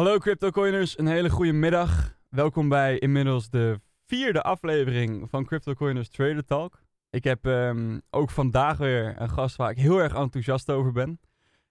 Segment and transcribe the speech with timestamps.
[0.00, 2.16] Hallo CryptoCoiners, een hele goede middag.
[2.28, 6.82] Welkom bij inmiddels de vierde aflevering van CryptoCoiners Trader Talk.
[7.10, 11.20] Ik heb ehm, ook vandaag weer een gast waar ik heel erg enthousiast over ben.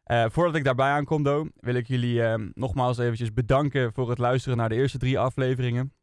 [0.06, 4.18] Uh, voordat ik daarbij aankom, Do, wil ik jullie um, nogmaals eventjes bedanken voor het
[4.18, 5.94] luisteren naar de eerste drie afleveringen.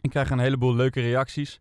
[0.00, 1.60] Ik krijg een heleboel leuke reacties.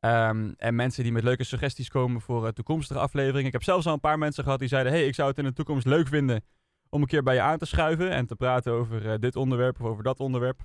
[0.00, 3.46] Um, en mensen die met leuke suggesties komen voor uh, toekomstige afleveringen.
[3.46, 5.44] Ik heb zelfs al een paar mensen gehad die zeiden: Hey, ik zou het in
[5.44, 6.42] de toekomst leuk vinden
[6.90, 9.80] om een keer bij je aan te schuiven en te praten over uh, dit onderwerp
[9.80, 10.60] of over dat onderwerp.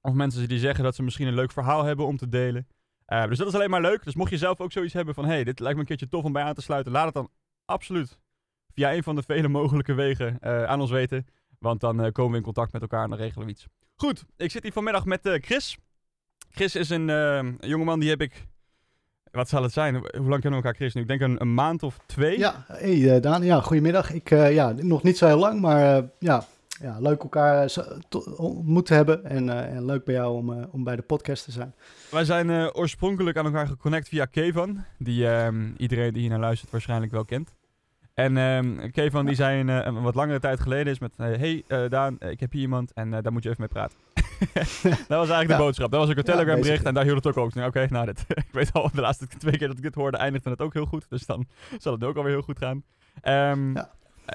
[0.00, 2.68] Of mensen die zeggen dat ze misschien een leuk verhaal hebben om te delen.
[3.06, 4.04] Uh, dus dat is alleen maar leuk.
[4.04, 6.24] Dus mocht je zelf ook zoiets hebben van: Hey, dit lijkt me een keertje tof
[6.24, 7.30] om bij aan te sluiten, laat het dan
[7.64, 8.18] absoluut
[8.72, 11.26] via een van de vele mogelijke wegen aan ons weten.
[11.58, 13.66] Want dan komen we in contact met elkaar en dan regelen we iets.
[13.94, 15.78] Goed, ik zit hier vanmiddag met Chris.
[16.50, 18.46] Chris is een jongeman die heb ik
[19.32, 19.94] wat zal het zijn?
[19.94, 20.94] Hoe lang kennen we elkaar, Chris?
[20.94, 21.00] Nu?
[21.00, 22.38] Ik denk een, een maand of twee.
[22.38, 23.44] Ja, hey uh, Daan.
[23.44, 24.12] Ja, goedemiddag.
[24.12, 26.44] Ik, uh, ja, nog niet zo heel lang, maar uh, ja,
[26.80, 27.74] ja, leuk elkaar
[28.36, 29.24] ontmoet hebben.
[29.24, 31.74] En, en leuk bij jou om, om bij de podcast te zijn.
[32.10, 34.84] Wij zijn oorspronkelijk aan elkaar geconnect via Kevan.
[34.98, 37.57] Die ehm, iedereen die hier naar luistert waarschijnlijk wel kent.
[38.18, 41.16] En um, Kevan die zei een, een, wat langere tijd geleden is met...
[41.16, 43.98] Hey Daan, ik heb hier iemand en daar moet je even mee praten.
[45.08, 45.90] dat was eigenlijk de boodschap.
[45.90, 47.56] Dat was ook een Telegram bericht en daar hield het ook ook.
[47.56, 50.16] Oké, okay, nou, dit, ik weet al, de laatste twee keer dat ik dit hoorde,
[50.16, 51.06] eindigde het ook heel goed.
[51.08, 51.46] Dus dan
[51.78, 52.82] zal het ook alweer heel goed gaan.
[53.24, 53.90] Um, ja.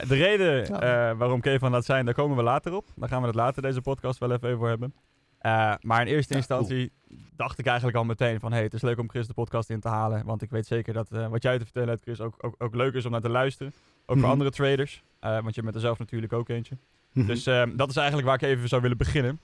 [0.07, 0.79] De reden uh,
[1.17, 2.85] waarom Kevin laat zijn, daar komen we later op.
[2.95, 4.93] Daar gaan we het later deze podcast wel even over hebben.
[5.41, 7.02] Uh, maar in eerste instantie cool.
[7.35, 8.51] Dacht ik eigenlijk al meteen van...
[8.51, 10.25] hey, het is leuk om Chris de podcast in te halen.
[10.25, 12.75] Want ik weet zeker dat uh, wat jij te vertellen hebt, Chris, ook, ook, ook
[12.75, 13.73] leuk is om naar te luisteren.
[13.73, 14.31] Ook mm voor Mhm.
[14.31, 15.03] andere traders.
[15.19, 16.75] want je bent er zelf natuurlijk ook eentje.
[16.75, 16.79] Mm
[17.13, 17.25] -hmm.
[17.25, 19.39] Dus ehm, dat is eigenlijk waar ik even zou willen beginnen.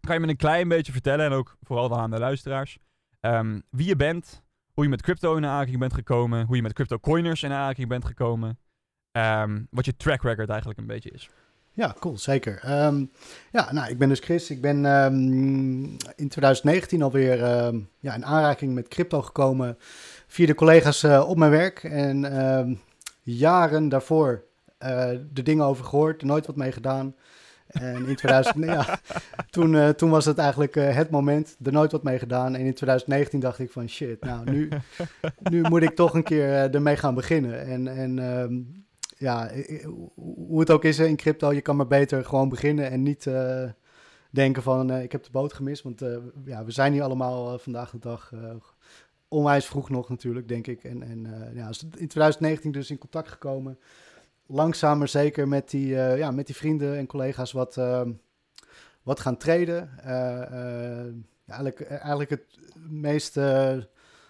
[0.00, 2.78] Kan je me een klein beetje vertellen, en ook vooral dan aan de luisteraars,
[3.20, 4.42] um, wie je bent,
[4.72, 7.88] hoe je met crypto in aanraking bent gekomen, hoe je met crypto coiners in aanraking
[7.88, 8.58] bent gekomen,
[9.12, 11.30] um, wat je track record eigenlijk een beetje is.
[11.76, 12.84] Ja, cool, zeker.
[12.86, 13.10] Um,
[13.52, 14.50] ja, nou, ik ben dus Chris.
[14.50, 14.84] Ik ben
[16.16, 17.38] in 2019 alweer
[18.00, 19.78] ja, in aanraking met crypto gekomen
[20.26, 21.84] via de collega's uh, op mijn werk.
[21.84, 22.24] En
[23.22, 24.44] jaren daarvoor
[24.84, 27.14] uh, de dingen over gehoord, er nooit wat mee gedaan.
[27.66, 28.98] En in 2000, ja,
[29.50, 32.54] toen, uh, toen was het eigenlijk uh, het moment, er nooit wat mee gedaan.
[32.54, 34.68] En in 2019 dacht ik van shit, nou nu,
[35.50, 37.66] nu moet ik toch een keer uh, ermee gaan beginnen.
[37.66, 38.83] En, en um,
[39.16, 39.50] ja,
[40.14, 43.28] hoe het ook is in crypto, je kan maar beter gewoon beginnen en niet
[44.30, 45.82] denken van ik heb de boot gemist.
[45.82, 46.02] Want
[46.44, 48.32] ja, we zijn hier allemaal vandaag de dag
[49.28, 50.84] onwijs vroeg nog natuurlijk, denk ik.
[50.84, 51.66] En, en ja,
[51.96, 53.78] in 2019 dus in contact gekomen
[54.46, 58.02] langzaam maar zeker met die, ja, met die vrienden en collega's wat, uh,
[59.02, 59.90] wat gaan treden.
[61.46, 62.58] Ja, eigenlijk, eigenlijk het
[62.88, 63.38] meest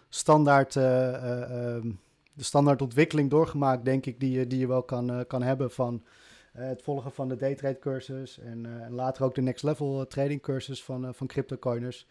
[0.09, 1.91] standaard, ehm,
[2.34, 6.05] de standaard ontwikkeling doorgemaakt, denk ik, die, die je wel kan, kan hebben van
[6.53, 11.15] het volgen van de daytrade cursus en later ook de next level trading cursus van,
[11.15, 12.06] van CryptoCoiners.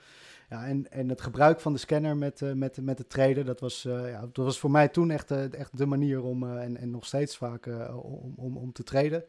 [0.50, 3.82] Ja, en, en het gebruik van de scanner met, met, met het traden, dat was,
[3.82, 7.38] ja, dat was voor mij toen echt, echt de manier om, en, en nog steeds
[7.38, 7.66] vaak,
[8.04, 9.24] om, om, om te traden.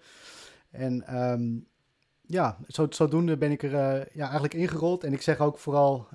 [0.71, 1.67] En um,
[2.27, 3.73] ja, zo, zodoende ben ik er
[4.13, 5.05] ja, eigenlijk ingerold.
[5.05, 6.07] En ik zeg ook vooral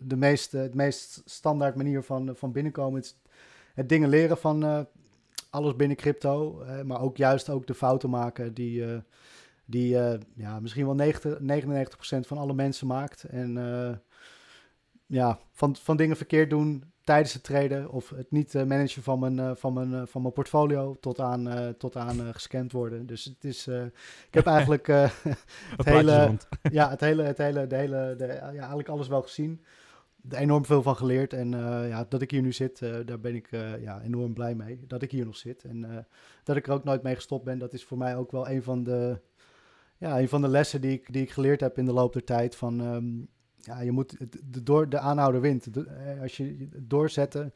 [0.00, 3.00] de meest, het meest standaard manier van, van binnenkomen.
[3.00, 3.16] Het,
[3.80, 4.86] het dingen leren van
[5.50, 9.02] alles binnen crypto, maar ook juist ook de fouten maken die
[9.64, 13.24] die uh, ja, misschien wel 90, 99% van alle mensen maakt.
[13.24, 13.58] En
[15.06, 19.56] ja, van, van dingen verkeerd doen tijdens het traden of het niet managen van mijn,
[19.56, 23.06] van mijn, van mijn portfolio tot aan, tot aan gescand worden.
[23.06, 23.66] Dus het is,
[24.26, 24.86] ik heb eigenlijk
[25.76, 26.36] het, hele,
[26.72, 29.64] ja, het hele, het hele, de hele, de, ja, eigenlijk alles wel gezien.
[30.28, 31.50] Enorm veel van geleerd en
[31.88, 33.48] ja, dat ik hier nu zit, daar ben ik
[33.80, 34.84] ja, enorm blij mee.
[34.86, 36.06] Dat ik hier nog zit en
[36.44, 38.62] dat ik er ook nooit mee gestopt ben, dat is voor mij ook wel een
[38.62, 39.20] van de,
[39.98, 42.24] ja, een van de lessen die ik, die ik geleerd heb in de loop der
[42.24, 42.56] tijd.
[42.56, 44.16] Van, um, ja, je moet
[44.52, 45.68] de, door, de aanhouder wint.
[46.20, 47.52] Als je doorzetten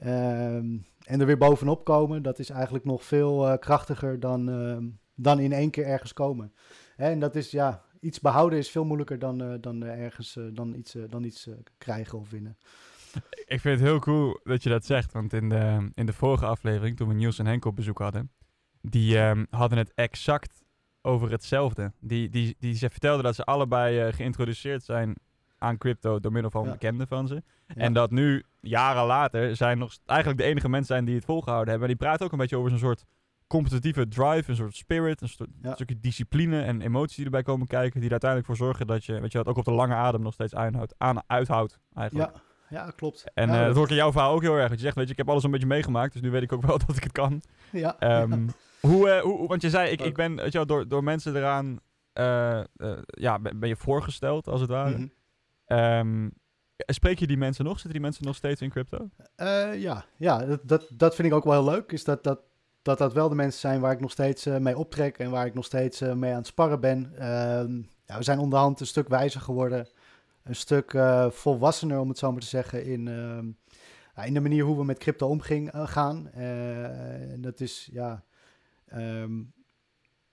[0.00, 4.76] um, en er weer bovenop komen, dat is eigenlijk nog veel krachtiger dan, uh,
[5.14, 6.52] dan in één keer ergens komen.
[6.96, 10.96] En dat is, ja, iets behouden is veel moeilijker dan, uh, dan ergens, dan iets,
[11.08, 12.56] dan iets krijgen of winnen.
[13.46, 16.46] Ik vind het heel cool dat je dat zegt, want in de, in de vorige
[16.46, 18.30] aflevering, toen we Niels en Henk op bezoek hadden,
[18.80, 20.62] die um, hadden het exact
[21.02, 21.92] over hetzelfde.
[22.00, 25.14] Die, die, die ze vertelden dat ze allebei uh, geïntroduceerd zijn
[25.58, 26.70] aan crypto door middel van ja.
[26.70, 27.34] bekenden van ze.
[27.34, 27.74] Ja.
[27.74, 31.70] En dat nu, jaren later, zijn nog eigenlijk de enige mensen zijn die het volgehouden
[31.70, 31.88] hebben.
[31.88, 33.04] En die praten ook een beetje over zo'n soort
[33.52, 35.68] competitieve drive, een soort spirit, een, soort, ja.
[35.68, 39.04] een stukje discipline en emoties die erbij komen kijken, die er uiteindelijk voor zorgen dat
[39.04, 42.30] je, weet je, dat ook op de lange adem nog steeds aanhoudt, aan, uithoudt eigenlijk.
[42.34, 42.40] Ja.
[42.68, 43.24] Ja, klopt.
[43.34, 44.68] En ja, uh, dat hoor ik in jouw verhaal ook heel erg.
[44.68, 46.52] Dat je zegt, weet je, ik heb alles een beetje meegemaakt, dus nu weet ik
[46.52, 47.42] ook wel dat ik het kan.
[47.72, 48.20] Ja.
[48.22, 48.48] Um,
[48.80, 51.36] hoe, uh, hoe, want je zei, ik, ik ben weet je wel, door, door mensen
[51.36, 51.80] eraan
[52.12, 52.64] eh, eh,
[53.06, 54.98] ja, ben, ben je voorgesteld, als het ware.
[54.98, 55.06] Mhm.
[55.64, 56.28] Ehm,
[56.76, 57.74] spreek je die mensen nog?
[57.74, 59.08] Zitten die mensen nog steeds in crypto?
[59.34, 61.92] Eh, ja, ja dat, dat, dat vind ik ook wel heel leuk.
[61.92, 62.40] Is dat, dat,
[62.82, 65.46] dat dat wel de mensen zijn waar ik nog steeds eh, mee optrek en waar
[65.46, 67.12] ik nog steeds eh, mee aan het sparren ben.
[67.16, 69.88] Ehm, ja, we zijn onderhand een stuk wijzer geworden.
[70.42, 73.46] Een stuk eh, volwassener, om het zo maar te zeggen, in, ehm,
[74.26, 75.88] in de manier hoe we met crypto omgaan.
[75.88, 76.30] gaan.
[76.32, 78.24] En dat is ja,
[78.86, 79.42] ehm,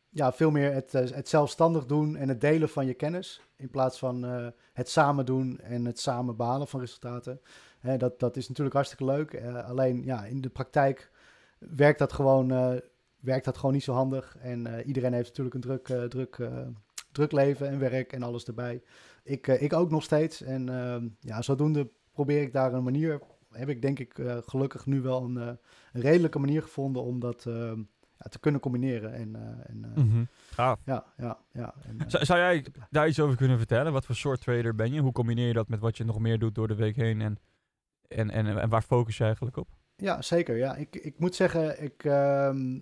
[0.09, 3.41] ja, veel meer het, het zelfstandig doen en het delen van je kennis.
[3.55, 4.23] In plaats van
[4.73, 7.41] het samen doen en het samen behalen van resultaten.
[7.97, 9.43] Dat, dat is natuurlijk hartstikke leuk.
[9.43, 11.11] Alleen ja, in de praktijk
[11.59, 12.73] werkt dat gewoon, eh,
[13.19, 14.37] werkt dat gewoon niet zo handig.
[14.37, 16.49] En eh, iedereen heeft natuurlijk een druk, eh, druk,
[17.11, 18.81] druk leven en werk en alles erbij.
[19.23, 20.41] Ik, ik ook nog steeds.
[20.41, 23.21] En ehm, ja, zodoende probeer ik daar een manier.
[23.51, 25.57] Heb ik denk ik gelukkig nu wel een, een
[25.91, 27.79] redelijke manier gevonden om dat ehm,
[28.17, 29.13] ja, te kunnen combineren.
[29.13, 29.35] En,
[29.67, 30.79] en Gaaf.
[30.85, 31.73] ja, ja, ja.
[31.81, 33.93] En, Zou, zou jij daar iets over kunnen vertellen?
[33.93, 35.01] Wat voor soort trader ben je?
[35.01, 37.21] Hoe combineer je dat met wat je nog meer doet door de week heen?
[37.21, 37.37] En,
[38.07, 39.67] en, en, en waar focus je eigenlijk op?
[39.99, 40.57] Ja, zeker.
[40.57, 40.75] Ja.
[40.75, 42.75] Ik, ik moet zeggen, ik, ehm,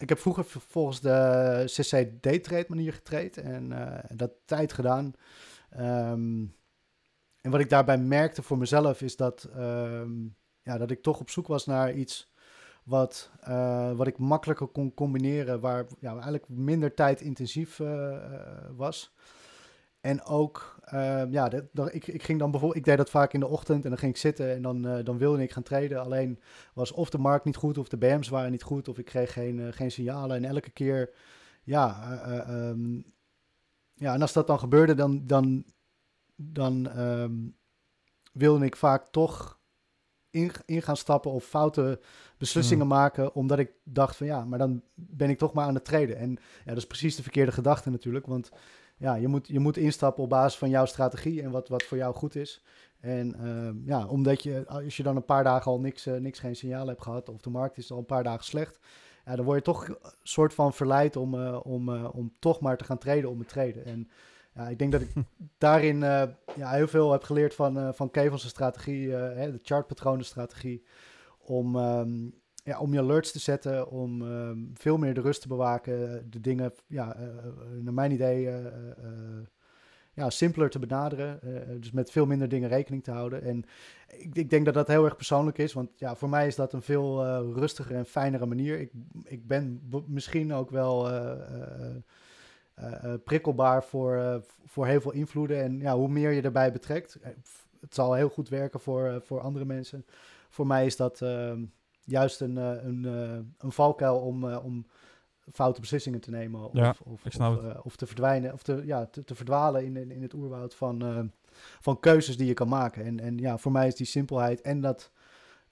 [0.00, 5.12] ik heb vroeger volgens de CC Daytrade manier getraind en eh, dat tijd gedaan.
[5.70, 6.44] Ehm,
[7.40, 10.12] en wat ik daarbij merkte voor mezelf is dat, ehm,
[10.62, 12.32] ja, dat ik toch op zoek was naar iets
[12.88, 19.14] wat, eh, wat ik makkelijker kon combineren, waar ja, eigenlijk minder tijdintensief eh, eh, was.
[20.00, 23.32] En ook, ehm, ja, dat, dat- ik, ik ging dan bijvoorbeeld, ik deed dat vaak
[23.32, 25.62] in de ochtend en dan ging ik zitten en dan, eh, dan wilde ik gaan
[25.62, 26.00] traden.
[26.00, 26.40] Alleen
[26.74, 29.32] was of de markt niet goed of de BM's waren niet goed of ik kreeg
[29.32, 30.36] geen, eh, geen signalen.
[30.36, 31.10] En elke keer,
[31.62, 32.94] ja, eh, eh, ehm,
[33.94, 35.64] ja, en als dat dan gebeurde, dan, dan,
[36.36, 37.34] dan ehm,
[38.32, 39.58] wilde ik vaak toch
[40.30, 42.00] in, in gaan stappen of foute
[42.38, 45.84] beslissingen maken, omdat ik dacht van ja, maar dan ben ik toch maar aan het
[45.84, 46.16] traden.
[46.16, 48.50] En ja, dat is precies de verkeerde gedachte natuurlijk, want
[48.98, 51.96] ja, je moet, je moet instappen op basis van jouw strategie en wat, wat voor
[51.96, 52.62] jou goed is.
[53.00, 56.38] En ehm, ja, omdat je, als je dan een paar dagen al niks, eh, niks
[56.38, 58.78] geen signaal hebt gehad, of de markt is al een paar dagen slecht,
[59.24, 62.60] ja, dan word je toch een soort van verleid om, eh, om, eh, om toch
[62.60, 63.84] maar te gaan traden om het traden.
[63.84, 64.10] En
[64.54, 65.12] ja, ik denk dat ik
[65.58, 65.98] daarin
[66.56, 70.84] ja, heel veel heb geleerd van, van Kevels' strategie, hè, de chartpatronenstrategie,
[71.38, 72.28] om, ehm,
[72.68, 76.40] ja, om je alerts te zetten, om ehm, veel meer de rust te bewaken, de
[76.40, 77.34] dingen, ja, eh, eh,
[77.80, 78.72] naar mijn idee, eh,
[80.14, 81.40] ja, simpeler te benaderen.
[81.80, 83.42] dus met veel minder dingen rekening te houden.
[83.42, 83.64] En
[84.08, 86.72] ik, ik denk dat dat heel erg persoonlijk is, want ja, voor mij is dat
[86.72, 88.80] een veel rustiger en fijnere manier.
[88.80, 88.92] Ik,
[89.24, 91.10] ik ben misschien ook wel
[93.24, 95.62] prikkelbaar voor, voor heel veel invloeden.
[95.62, 97.18] En ja, hoe meer je erbij betrekt,
[97.80, 100.04] het zal heel goed werken voor, voor andere mensen.
[100.48, 101.62] Voor mij is dat ehm,
[102.08, 104.86] juist een, eh, een, eh, een valkuil om, eh, om
[105.52, 106.64] foute beslissingen te nemen.
[106.64, 107.24] Of, Ja, of, of,
[107.82, 111.30] of te verdwijnen, of te, ja, te, te verdwalen in, in, in het oerwoud van,
[111.80, 113.04] van keuzes die je kan maken.
[113.04, 115.12] En, en ja, voor mij is die simpelheid en dat,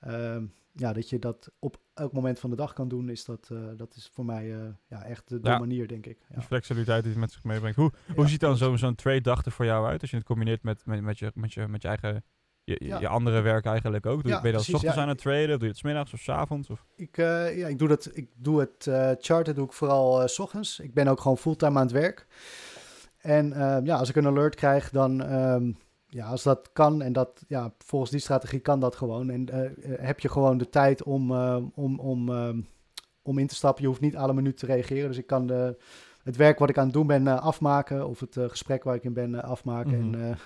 [0.00, 3.50] ehm, ja, dat je dat op elk moment van de dag kan doen, is dat,
[3.76, 4.46] dat is voor mij
[4.88, 5.58] ja, echt de, de Ja.
[5.58, 6.18] manier, denk ik.
[6.28, 6.34] Ja.
[6.34, 7.76] Die flexibiliteit die het met zich meebrengt.
[7.76, 10.00] Hoe, hoe ziet dan zo- zo'n trade dag er voor jou uit?
[10.00, 12.24] Als je het combineert met, met, met, je, met, je, met je eigen...
[12.66, 13.00] Je, je- Ja.
[13.00, 14.22] je andere werk eigenlijk ook.
[14.22, 15.02] Doe, Ja, ben je dan ochtends ja.
[15.02, 15.48] aan het traden?
[15.50, 16.70] Of doe je het 's middags of 's avonds?
[16.70, 16.84] Of?
[16.96, 20.26] Ik, eh, ja, ik doe, dat, ik doe het eh, charten doe ik vooral eh,
[20.26, 20.80] s ochtends.
[20.80, 22.26] Ik ben ook gewoon fulltime aan het werk.
[23.18, 23.48] En
[23.84, 25.72] ja, als ik een alert krijg, dan ehm,
[26.08, 29.30] ja, als dat kan en dat ja, volgens die strategie kan dat gewoon.
[29.30, 29.48] En
[30.00, 31.30] heb je gewoon de tijd om,
[31.74, 32.60] om, om, ehm,
[33.22, 33.82] om in te stappen.
[33.82, 35.08] Je hoeft niet alle minuten te reageren.
[35.08, 35.76] Dus ik kan de,
[36.22, 38.08] het werk wat ik aan het doen ben afmaken.
[38.08, 40.08] Of het gesprek waar ik in ben afmaken.
[40.08, 40.14] Mhm.
[40.20, 40.38] En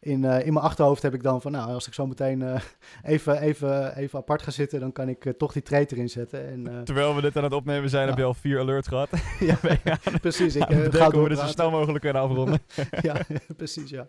[0.00, 2.60] in, eh, in mijn achterhoofd heb ik dan van, nou, als ik zo meteen eh,
[3.14, 6.48] even, even, even apart ga zitten, dan kan ik eh, toch die trade erin zetten.
[6.48, 8.08] En, Terwijl we dit aan het opnemen zijn, Ja.
[8.08, 9.08] heb je al vier alerts gehad.
[9.40, 10.56] ja, aan- precies.
[10.56, 11.48] Ik ga hoe we dit zo doorpraten.
[11.48, 12.58] snel mogelijk kunnen afronden.
[13.00, 13.16] Ja,
[13.56, 14.08] precies, ja.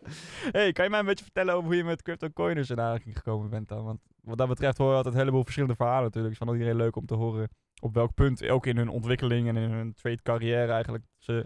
[0.52, 3.16] hey, kan je mij een beetje vertellen over hoe je met crypto coiners in aanraking
[3.18, 3.84] gekomen bent dan?
[3.84, 6.34] Want wat dat betreft hoor je altijd een heleboel verschillende verhalen natuurlijk.
[6.34, 7.50] Het is van iedereen leuk om te horen
[7.82, 11.46] op welk punt, ook in hun ontwikkeling en in hun trade carrière eigenlijk, ze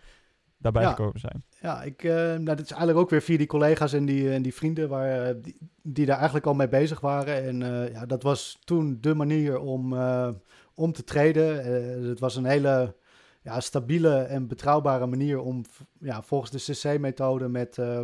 [0.64, 0.90] daarbij Ja.
[0.90, 1.44] gekomen zijn.
[1.62, 4.42] Ja, ik, eh, nou, dit is eigenlijk ook weer via die collega's en die, en
[4.42, 7.44] die vrienden waar, eh, die, die daar eigenlijk al mee bezig waren.
[7.44, 10.30] En eh, ja, dat was toen de manier om, eh,
[10.76, 11.64] om te traden.
[11.64, 12.96] Eh, het was een hele
[13.42, 15.62] ja, stabiele en betrouwbare manier om
[16.00, 18.02] ja, volgens de CC-methode met eh,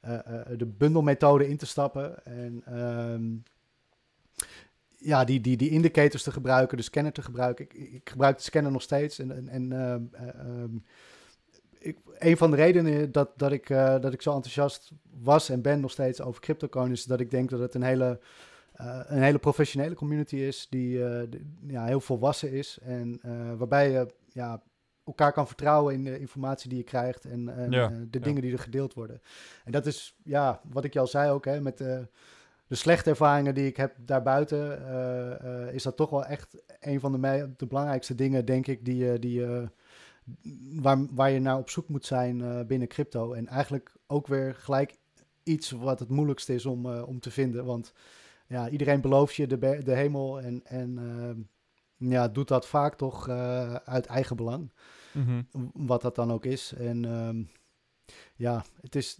[0.00, 2.24] eh, de bundelmethode in te stappen.
[2.24, 3.24] En ehm,
[4.98, 7.64] ja, die, die, die indicators te gebruiken, de scanner te gebruiken.
[7.64, 9.18] Ik, ik gebruik de scanner nog steeds.
[9.18, 9.94] En, en, en eh,
[10.38, 10.76] ehm,
[11.80, 15.62] ik, een van de redenen dat, dat, ik, eh, dat ik zo enthousiast was en
[15.62, 18.20] ben nog steeds over CryptoCoin is dat ik denk dat het een hele,
[18.72, 23.20] eh, een hele professionele community is die, eh, die, ja, heel volwassen is en
[23.58, 24.62] waarbij je ja,
[25.04, 28.24] elkaar kan vertrouwen in de informatie die je krijgt en, en Ja, de ja.
[28.24, 29.20] dingen die er gedeeld worden.
[29.64, 32.08] En dat is, ja, wat ik je al zei ook, hè, met de,
[32.66, 34.82] de slechte ervaringen die ik heb daarbuiten,
[35.72, 39.18] is dat toch wel echt een van de, me- de belangrijkste dingen, denk ik, die,
[39.18, 39.46] die,
[40.80, 43.32] waar, waar je naar op zoek moet zijn eh, binnen crypto.
[43.32, 44.98] En eigenlijk ook weer gelijk
[45.42, 47.64] iets wat het moeilijkste is om, eh, om te vinden.
[47.64, 47.92] Want
[48.46, 51.40] ja, iedereen belooft je de, de hemel en, en ehm,
[52.10, 54.72] ja, doet dat vaak toch eh, uit eigen belang.
[55.12, 55.42] Mhm.
[55.74, 56.72] Wat dat dan ook is.
[56.72, 57.42] En ehm,
[58.34, 59.18] ja, het is,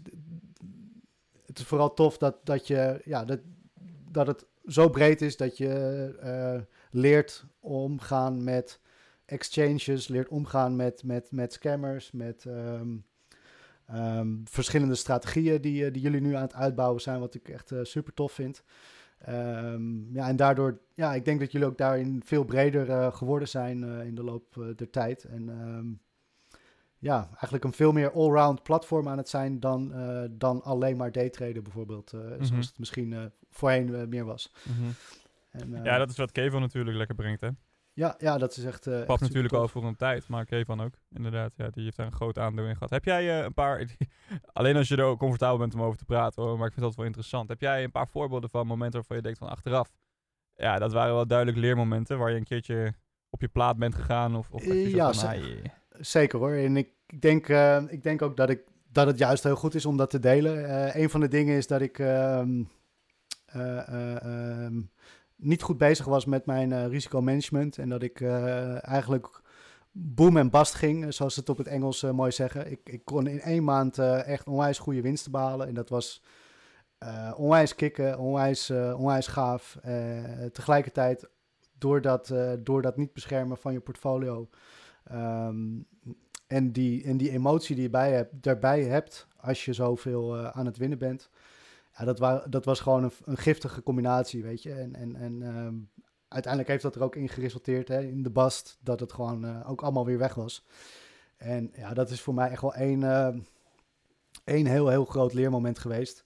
[1.46, 3.40] het is vooral tof dat, dat, je, ja, dat,
[4.10, 8.80] dat het zo breed is dat je leert omgaan met
[9.30, 12.88] exchanges, leert omgaan met, met, met scammers, met ehm,
[13.86, 17.70] ehm, verschillende strategieën die, eh, die jullie nu aan het uitbouwen zijn, wat ik echt
[17.70, 18.62] eh, super tof vind.
[19.18, 23.48] Ehm, ja, en daardoor, ja, ik denk dat jullie ook daarin veel breder eh, geworden
[23.48, 25.24] zijn in de loop der tijd.
[25.24, 26.00] En
[26.98, 29.92] ja, eigenlijk een veel meer allround platform aan het zijn dan,
[30.30, 32.44] dan alleen maar daytraden bijvoorbeeld, eh, Mhm.
[32.44, 34.52] zoals het misschien voorheen meer was.
[34.62, 34.90] Mhm.
[35.50, 37.48] En, Ja, dat is wat Kevin natuurlijk lekker brengt, hè?
[38.00, 38.86] Ja, ja, dat is echt.
[38.86, 40.94] eh echt Pap natuurlijk al voor een tijd, maar Kevin ook.
[41.14, 42.90] Inderdaad, ja, die heeft daar een groot aandeel in gehad.
[42.90, 43.86] Heb jij eh, een paar,
[44.52, 46.86] alleen als je er ook comfortabel bent om over te praten, hoor, maar ik vind
[46.86, 47.48] dat wel interessant.
[47.48, 49.92] Heb jij een paar voorbeelden van momenten waarvan je denkt van achteraf,
[50.54, 52.94] ja, dat waren wel duidelijk leermomenten waar je een keertje
[53.30, 55.42] op je plaat bent gegaan of, of Ja, van,
[55.98, 56.52] Zeker hoor.
[56.52, 59.74] En ik ik denk, eh, ik denk ook dat, ik, dat het juist heel goed
[59.74, 60.68] is om dat te delen.
[60.68, 62.62] Eh een van de dingen is dat ik ehm,
[63.46, 64.80] eh, eh, ehm,
[65.40, 67.78] niet goed bezig was met mijn eh, risicomanagement.
[67.78, 69.40] En dat ik eh, eigenlijk
[69.92, 72.70] boom en bast ging, zoals ze het op het Engels eh, mooi zeggen.
[72.70, 75.66] Ik, ik kon in één maand eh, echt onwijs goede winsten behalen.
[75.68, 76.22] En dat was
[76.98, 79.78] eh, onwijs kicken, onwijs, eh, onwijs gaaf.
[79.82, 81.28] Eh, tegelijkertijd,
[81.78, 84.48] door dat, eh, door dat niet beschermen van je portfolio...
[85.04, 85.66] ehm,
[86.46, 90.48] en, die, en die emotie die je bij hebt, daarbij hebt als je zoveel eh,
[90.50, 91.30] aan het winnen bent.
[91.98, 94.72] Ja, dat, wa- dat was gewoon een, een giftige combinatie, weet je.
[94.72, 95.74] En, en, en ehm,
[96.28, 99.70] uiteindelijk heeft dat er ook in geresulteerd, hè, in de bast, dat het gewoon eh,
[99.70, 100.66] ook allemaal weer weg was.
[101.36, 103.36] En ja, dat is voor mij echt wel één, eh,
[104.44, 106.24] één heel, heel groot leermoment geweest.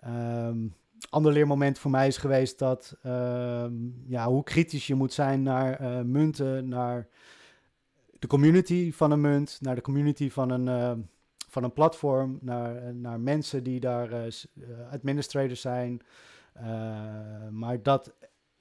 [0.00, 0.66] Ehm
[1.10, 2.96] ander leermoment voor mij is geweest dat,
[4.06, 7.08] ja, hoe kritisch je moet zijn naar eh, munten, naar
[8.18, 11.08] de community van een munt, naar de community van een,
[11.54, 14.32] van een platform, naar, naar mensen die daar eh, eh,
[14.92, 16.02] administrators zijn.
[16.52, 16.64] Eh,
[17.50, 18.12] maar dat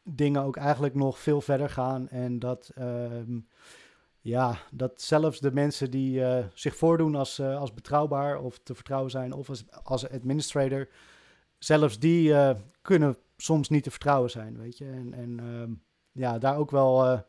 [0.04, 3.40] dingen ook eigenlijk nog veel verder gaan en dat, ehm,
[4.20, 6.24] ja, dat zelfs de mensen die
[6.54, 10.88] zich voordoen als, als betrouwbaar of te vertrouwen zijn of als, als administrator,
[11.58, 12.36] zelfs die
[12.82, 14.86] kunnen soms niet te vertrouwen zijn, weet je.
[14.86, 15.72] En, en ehm,
[16.12, 17.24] ja, daar ook wel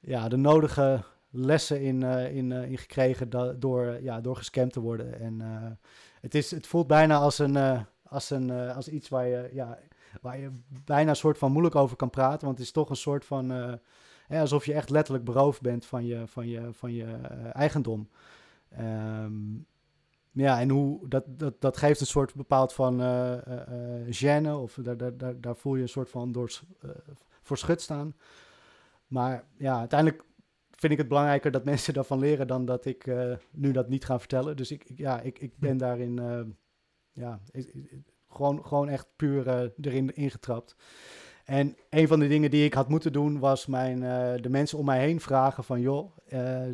[0.00, 4.80] ja, de nodige lessen in, eh, in, eh, in gekregen door, ja, door gescamd te
[4.80, 5.20] worden.
[5.20, 5.70] En eh,
[6.20, 9.78] het, is, het voelt bijna als, een, als, een, als iets waar je, ja,
[10.20, 10.50] waar je
[10.84, 12.46] bijna een soort van moeilijk over kan praten.
[12.46, 13.78] Want het is toch een soort van...
[14.28, 17.06] alsof je echt letterlijk beroofd bent van je, van je, van je
[17.52, 18.08] eigendom.
[18.70, 19.32] Ehm,
[20.32, 23.36] ja, en hoe, dat, dat, dat geeft een soort bepaald van eh,
[24.10, 24.50] gêne.
[24.50, 26.90] Of daar, daar, daar, daar voel je een soort van door, eh,
[27.42, 28.14] voor schut staan.
[29.06, 30.24] Maar ja, uiteindelijk
[30.80, 34.04] vind ik het belangrijker dat mensen daarvan leren dan dat ik eh, nu dat niet
[34.04, 34.56] ga vertellen.
[34.56, 36.40] Dus ik, ik- ja, ik, ik ben daarin eh,
[37.12, 40.76] ja, ik- ik- gewoon, gewoon echt puur eh, erin ingetrapt.
[41.44, 44.00] En een van de dingen die ik had moeten doen was mijn,
[44.42, 45.80] de mensen om mij heen vragen van...
[45.80, 46.16] joh,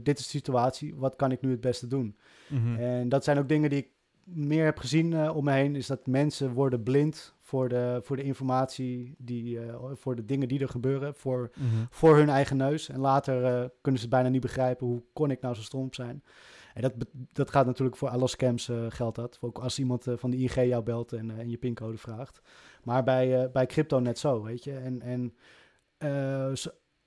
[0.02, 2.16] dit is de situatie, wat kan ik nu het beste doen?
[2.48, 2.74] Mhm.
[2.76, 3.88] En dat zijn ook dingen die ik
[4.24, 5.76] meer heb gezien om me heen.
[5.76, 10.48] Is dat mensen worden blind voor de, voor de informatie, die, eh, voor de dingen
[10.48, 11.14] die er gebeuren.
[11.14, 11.66] Voor, Mhm.
[11.90, 12.88] voor hun eigen neus.
[12.88, 16.22] En later eh, kunnen ze bijna niet begrijpen hoe kon ik nou zo stom zijn.
[16.74, 16.92] En dat,
[17.32, 19.38] dat gaat natuurlijk voor alle scams eh geldt dat.
[19.40, 22.40] Ook als iemand van de IG jou belt en, en je pincode vraagt.
[22.82, 24.72] Maar bij, bij crypto net zo, weet je.
[24.72, 25.34] En, en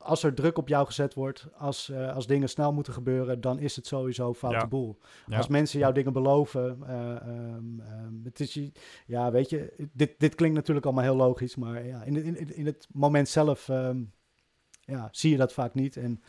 [0.02, 3.60] als er druk op jou gezet wordt, als, eh, als dingen snel moeten gebeuren, dan
[3.60, 4.68] is het sowieso foute Ja.
[4.68, 5.00] boel.
[5.26, 5.38] Ja.
[5.38, 8.60] Als mensen jou dingen beloven, eh, ehm, ehm, het is,
[9.06, 12.66] ja, weet je, dit, dit klinkt natuurlijk allemaal heel logisch, maar ja, in, in, in
[12.66, 14.04] het moment zelf ehm,
[14.82, 15.98] ja, zie je dat vaak niet.
[15.98, 16.22] En,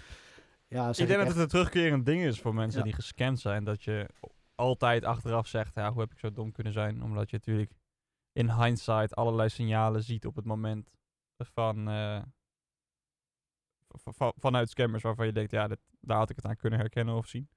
[0.69, 2.85] ja, Ik denk dat echt- het een terugkerend ding is voor mensen Ja.
[2.85, 3.65] die gescamd zijn.
[3.65, 4.07] Dat je
[4.55, 7.03] altijd achteraf zegt, ja, hoe heb ik zo dom kunnen zijn?
[7.03, 7.73] Omdat je natuurlijk
[8.33, 10.91] in hindsight allerlei signalen ziet op het moment
[11.39, 12.23] van, eh,
[14.39, 17.27] vanuit scammers waarvan je denkt, ja, dit, daar had ik het aan kunnen herkennen of
[17.27, 17.49] zien.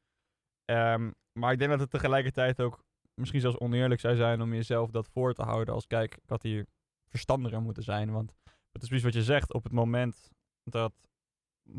[0.66, 4.92] Ehm, maar ik denk dat het tegelijkertijd ook misschien zelfs oneerlijk zou zijn om jezelf
[4.92, 6.66] dat voor te houden als, kijk, ik had hier
[7.08, 8.12] verstandiger moeten zijn.
[8.12, 8.34] Want
[8.72, 10.32] het is precies wat je zegt, op het moment
[10.63, 10.94] dat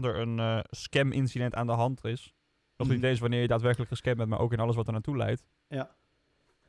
[0.03, 2.35] er een eh, scam-incident aan de hand is,
[2.77, 2.97] nog Mhm.
[2.97, 5.45] niet eens wanneer je daadwerkelijk gescamd bent, maar ook in alles wat er naartoe leidt,
[5.69, 5.97] Ja.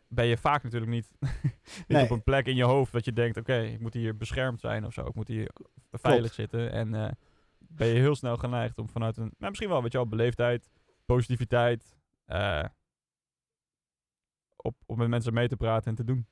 [0.08, 2.04] ben je vaak natuurlijk niet, niet Nee.
[2.04, 4.86] op een plek in je hoofd dat je denkt, oké, ik moet hier beschermd zijn
[4.86, 5.52] of zo, ik moet hier
[5.92, 6.72] veilig zitten.
[6.72, 7.12] En eh,
[7.76, 10.70] ben je heel snel geneigd om vanuit een, nou, misschien wel, weet je wel, beleefdheid,
[11.06, 12.66] positiviteit, eh,
[14.56, 16.28] op, met mensen mee te praten en te doen.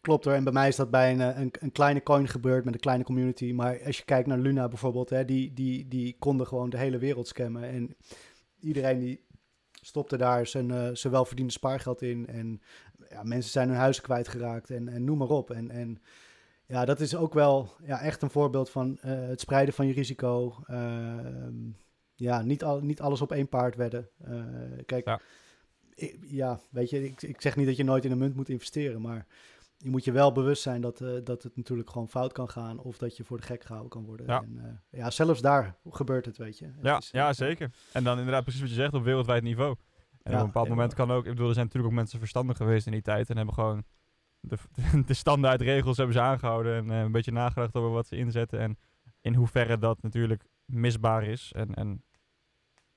[0.00, 2.64] Klopt hoor, en bij mij is dat bij een, eh, een, een kleine coin gebeurd
[2.64, 3.52] met een kleine community.
[3.52, 6.98] Maar als je kijkt naar Luna bijvoorbeeld, hè, die, die, die konden gewoon de hele
[6.98, 7.62] wereld scammen.
[7.62, 7.96] En
[8.60, 9.26] iedereen die
[9.70, 12.26] stopte daar zijn, eh, zijn welverdiende spaargeld in.
[12.26, 12.62] En
[13.08, 15.50] ja, mensen zijn hun huizen kwijtgeraakt en, en noem maar op.
[15.50, 16.02] En, en
[16.70, 19.92] ja, dat is ook wel ja, echt een voorbeeld van eh, het spreiden van je
[19.92, 20.54] risico.
[20.66, 21.54] Ehm,
[22.14, 24.08] ja, niet, al, niet alles op één paard wedden.
[24.24, 24.42] Eh,
[24.86, 25.20] kijk, Ja.
[25.94, 28.48] ik- ja, weet je, ik, ik zeg niet dat je nooit in een munt moet
[28.48, 29.26] investeren, maar
[29.76, 32.78] je moet je wel bewust zijn dat, eh, dat het natuurlijk gewoon fout kan gaan
[32.78, 34.26] of dat je voor de gek gehouden kan worden.
[34.26, 34.42] Ja.
[34.42, 36.64] En, ja, zelfs daar gebeurt het, weet je.
[36.64, 37.70] Het Ja, is, ja, zeker.
[37.92, 39.76] En dan inderdaad precies wat je zegt op wereldwijd niveau.
[40.22, 41.98] En Ja, op een bepaald en- moment kan ook, ik bedoel, er zijn natuurlijk ook
[42.00, 43.84] mensen verstandig geweest in die tijd en hebben gewoon
[44.40, 44.56] de,
[45.06, 48.58] de standaard regels hebben ze aangehouden en eh, een beetje nagedacht over wat ze inzetten
[48.58, 48.78] en
[49.20, 51.52] in hoeverre dat natuurlijk misbaar is.
[51.52, 52.04] En, en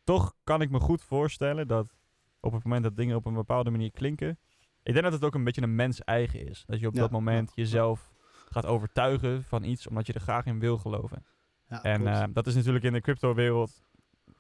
[0.04, 1.96] toch kan ik me goed voorstellen dat
[2.40, 4.40] op het moment dat dingen op een bepaalde manier klinken,
[4.84, 6.64] ik denk dat het ook een beetje een mens eigen is.
[6.68, 7.64] Dat je op Ja, dat moment ja, ja.
[7.64, 8.14] jezelf
[8.50, 11.26] gaat overtuigen van iets omdat je er graag in wil geloven.
[11.68, 13.84] ja, En eh, dat is natuurlijk in de crypto-wereld.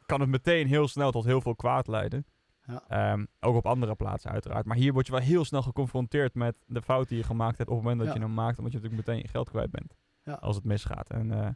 [0.06, 2.26] Kan het meteen heel snel tot heel veel kwaad leiden.
[2.66, 2.84] Ja.
[2.88, 4.66] Ehm, ook op andere plaatsen, uiteraard.
[4.66, 7.70] Maar hier word je wel heel snel geconfronteerd met de fout die je gemaakt hebt.
[7.70, 8.22] op het moment dat Ja.
[8.22, 8.58] je hem maakt.
[8.58, 9.96] Omdat je natuurlijk meteen je geld kwijt bent.
[10.24, 10.34] Ja.
[10.34, 11.10] Als het misgaat.
[11.10, 11.48] En eh,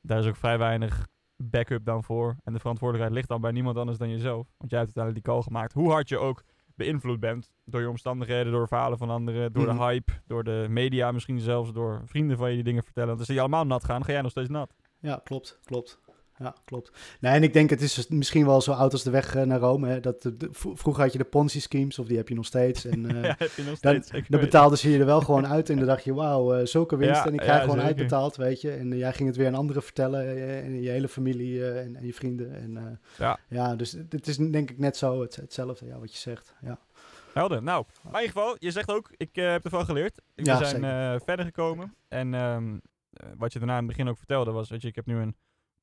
[0.00, 2.36] daar is ook vrij weinig backup dan voor.
[2.44, 4.46] En de verantwoordelijkheid ligt dan bij niemand anders dan jezelf.
[4.56, 5.72] Want jij hebt uiteindelijk die call gemaakt.
[5.72, 6.42] Hoe hard je ook
[6.74, 7.52] beïnvloed bent.
[7.64, 9.52] door je omstandigheden, door verhalen van anderen.
[9.52, 9.76] door Mhm.
[9.76, 11.72] de hype, door de media misschien zelfs.
[11.72, 13.08] door vrienden van je die dingen vertellen.
[13.08, 14.74] Want als die allemaal nat gaan, ga jij nog steeds nat.
[15.00, 16.00] Ja, klopt, klopt.
[16.38, 16.92] Ja, klopt.
[17.20, 19.42] Nee, en ik denk het is dus misschien wel zo oud als de weg eh,
[19.42, 19.88] naar Rome.
[19.88, 20.00] Hè?
[20.00, 22.84] Dat, de, vroeger had je de Ponzi-schemes, of die heb je nog steeds.
[22.84, 24.10] En eh, ja, heb je nog dan, steeds.
[24.10, 24.40] dan weten.
[24.40, 27.14] betaalden ze je er wel gewoon uit en dan dacht je, wauw, eh, zulke winst.
[27.14, 27.88] Ja, en ik krijg ja, gewoon zeker.
[27.88, 28.70] uitbetaald, weet je.
[28.70, 30.28] En jij ging het weer aan anderen vertellen,
[30.62, 32.54] en je hele familie en, en je vrienden.
[32.54, 33.38] En, Ja.
[33.48, 36.54] ja, dus het is denk ik net zo het, hetzelfde, ja, wat je zegt.
[36.60, 36.78] Ja,
[37.32, 37.62] Helder.
[37.62, 40.20] Nou, maar in ieder geval, je zegt ook, ik heb ervan geleerd.
[40.34, 41.94] We zijn verder gekomen.
[42.08, 42.76] En ehm,
[43.16, 45.16] eh, wat je daarna in het begin ook vertelde was, weet je, ik heb nu
[45.16, 45.36] een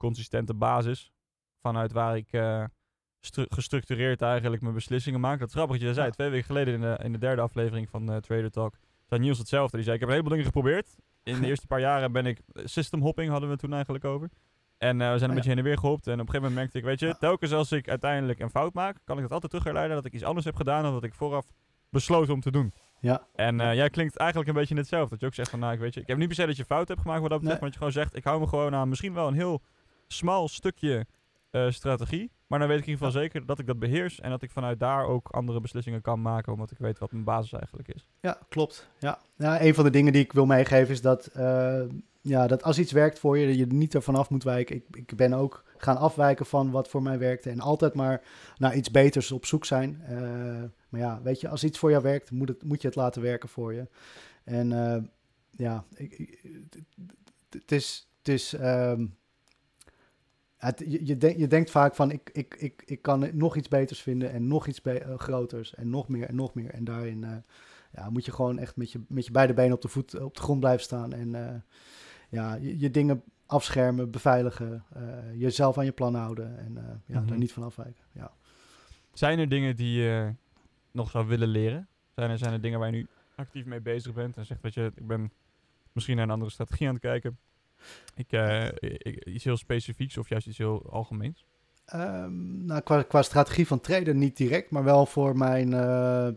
[0.08, 1.12] consistente basis
[1.62, 2.64] vanuit waar ik eh,
[3.20, 5.40] stru- gestructureerd eigenlijk mijn beslissingen maak.
[5.40, 6.08] Dat is grappig dat je dat zei.
[6.08, 6.14] Ja.
[6.14, 8.76] Twee weken geleden in de, in de derde aflevering van eh, Trader Talk
[9.08, 9.76] zei Niels hetzelfde.
[9.76, 10.96] Die zei, ik heb een heleboel dingen geprobeerd.
[11.24, 14.30] In de eerste paar jaren ben ik, system hopping hadden we toen eigenlijk over.
[14.78, 15.34] En eh, we zijn een ja.
[15.34, 16.08] beetje heen en weer gehopt.
[16.08, 17.14] En op een gegeven moment merkte ik, weet je, Ja.
[17.14, 20.14] telkens als ik uiteindelijk een fout maak, kan ik dat altijd terug herleiden dat ik
[20.14, 21.46] iets anders heb gedaan dan wat ik vooraf
[21.90, 22.74] besloten om te doen.
[23.00, 25.10] ja, En eh, jij klinkt eigenlijk een beetje hetzelfde.
[25.10, 26.56] Dat je ook zegt van, nou, ik weet je, ik heb niet per se dat
[26.58, 27.70] je fout hebt gemaakt wat dat betreft, Nee.
[27.72, 29.62] maar dat je gewoon zegt, ik hou me gewoon aan misschien wel een heel
[30.14, 31.06] smal stukje
[31.50, 32.32] eh, strategie.
[32.48, 34.52] Maar dan weet ik in ieder geval zeker dat ik dat beheers en dat ik
[34.52, 38.08] vanuit daar ook andere beslissingen kan maken, omdat ik weet wat mijn basis eigenlijk is.
[38.22, 38.90] ja, klopt.
[39.00, 39.20] Ja.
[39.38, 41.82] ja, een van de dingen die ik wil meegeven is dat, eh,
[42.22, 44.76] ja, dat als iets werkt voor je, dat je er niet ervan af moet wijken.
[44.76, 48.22] Ik, ik ben ook gaan afwijken van wat voor mij werkte en altijd maar
[48.58, 50.02] naar iets beters op zoek zijn.
[50.08, 50.18] Eh,
[50.90, 53.22] maar ja, weet je, als iets voor jou werkt, moet, het, moet je het laten
[53.22, 53.88] werken voor je.
[54.44, 54.70] En
[55.52, 56.84] ja, ik, ik- het-
[57.62, 59.06] het is, het is ehm,
[60.66, 63.68] het, je, je, denk- je denkt vaak van, ik, ik, ik, ik kan nog iets
[63.68, 66.70] beters vinden en nog iets be- eh, groters en nog meer en nog meer.
[66.70, 67.36] En daarin eh,
[67.94, 70.36] ja, moet je gewoon echt met je, met je beide benen op de, voet, op
[70.36, 71.56] de grond blijven staan en eh,
[72.30, 74.84] ja, je, je dingen afschermen, beveiligen,
[75.36, 77.28] jezelf aan je plan houden en ja, Mhm.
[77.28, 78.04] daar niet van afwijken.
[78.12, 78.32] Ja.
[79.14, 80.34] Zijn er dingen die je
[80.92, 81.88] nog zou willen leren?
[82.16, 84.74] Zijn er, zijn er dingen waar je nu actief mee bezig bent en zegt, weet
[84.74, 85.32] je, ik ben
[85.92, 87.38] misschien naar een andere strategie aan het kijken.
[88.16, 91.46] Eh, ik- iets heel specifieks of juist iets heel algemeens?
[91.86, 96.28] Ehm, nou, qua, qua strategie van traden niet direct, maar wel voor mijn eh,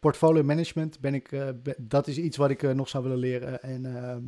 [0.00, 3.18] portfolio management ben ik, eh, be- dat is iets wat ik eh, nog zou willen
[3.18, 4.22] leren en ehm,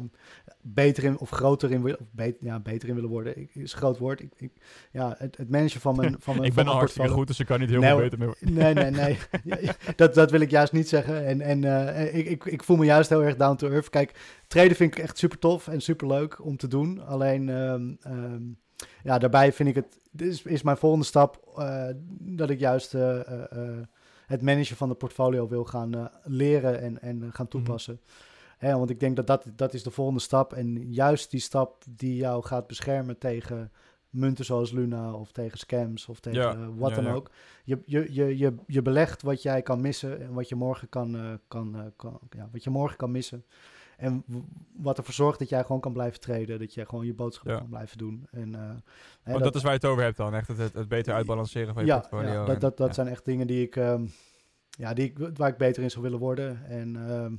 [0.63, 3.39] beter in of groter in, wil- of bet- ja, beter in willen worden.
[3.39, 4.21] Ik, is een groot woord.
[4.21, 4.51] Ik, ik,
[4.93, 7.17] ja, het, het managen van mijn, van mijn ik ben al hartstikke portfolio.
[7.19, 8.35] goed, dus ik kan niet heel Nee, veel beter meer.
[8.41, 9.19] Nee, nee, nee.
[9.45, 11.27] Ja, dat, dat wil ik juist niet zeggen.
[11.27, 13.89] En, en eh, ik, ik, ik voel me juist heel erg down to earth.
[13.91, 17.01] Kijk, traden vind ik echt super tof en super leuk om te doen.
[17.07, 18.43] Alleen, ehm, ehm,
[19.03, 21.41] ja, daarbij vind ik het, dit is, is mijn volgende stap
[22.21, 22.95] dat ik juist
[24.31, 28.01] het managen van de portfolio wil gaan eh, leren en, en gaan toepassen.
[28.59, 30.53] Hè, want ik denk dat, dat dat is de volgende stap.
[30.53, 33.73] En juist die stap die jou gaat beschermen tegen
[34.11, 37.13] munten zoals Luna of tegen scams of tegen Ja, eh, wat ja, dan ja.
[37.13, 37.31] ook.
[37.65, 41.17] Je, je, je, je, je belegt wat jij kan missen en wat je morgen kan,
[41.17, 43.45] eh, kan, kan ja, wat je morgen kan missen.
[44.01, 44.25] En
[44.77, 46.59] wat ervoor zorgt dat jij gewoon kan blijven treden.
[46.59, 47.59] Dat je gewoon je boodschappen Ja.
[47.61, 48.27] kan blijven doen.
[48.31, 48.61] En, eh,
[49.23, 50.35] hè, Want dat, is waar je het over hebt dan.
[50.35, 52.31] Echt het, het, beter uitbalanceren van je ja, portfolio.
[52.33, 52.95] ja, en- dat, dat, dat ja.
[52.95, 54.07] zijn echt dingen die ik, ehm,
[54.71, 56.65] ja, die ik, waar ik beter in zou willen worden.
[56.67, 57.35] En ehm,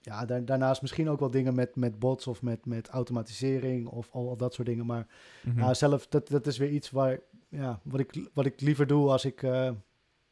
[0.00, 4.08] ja, daar, daarnaast misschien ook wel dingen met, met bots of met, met automatisering of
[4.12, 4.86] al, al dat soort dingen.
[4.86, 5.06] Maar
[5.42, 5.74] Mhm.
[5.74, 9.24] zelf, dat, dat is weer iets waar, ja, wat, ik, wat ik liever doe als
[9.24, 9.70] ik, eh,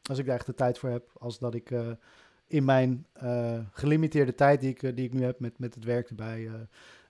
[0.02, 1.10] als ik daar echt de tijd voor heb.
[1.18, 1.88] Als dat ik eh,
[2.48, 5.84] in mijn eh, gelimiteerde tijd die ik, eh, die ik nu heb met, met het
[5.84, 6.50] werk erbij,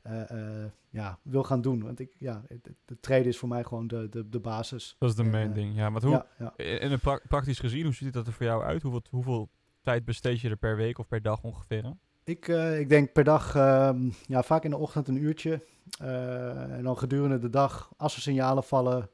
[0.03, 1.83] eh, ja, wil gaan doen.
[1.83, 2.42] Want ik, ja,
[2.87, 4.96] het traden is voor mij gewoon de, de, de basis.
[4.98, 5.77] dat is de main ding.
[5.77, 6.79] Ja, maar hoe, Ja, ja.
[6.79, 8.83] in pra- praktisch gezien, hoe ziet dat er voor jou uit?
[8.83, 9.48] Hoeveel, hoeveel
[9.83, 11.85] tijd besteed je er per week of per dag ongeveer?
[11.85, 12.01] aan?
[12.28, 15.60] Ik, eh, ik denk per dag, ehm, ja, vaak in de ochtend een uurtje.
[16.00, 19.10] Eh, en dan gedurende de dag, als er signalen vallen,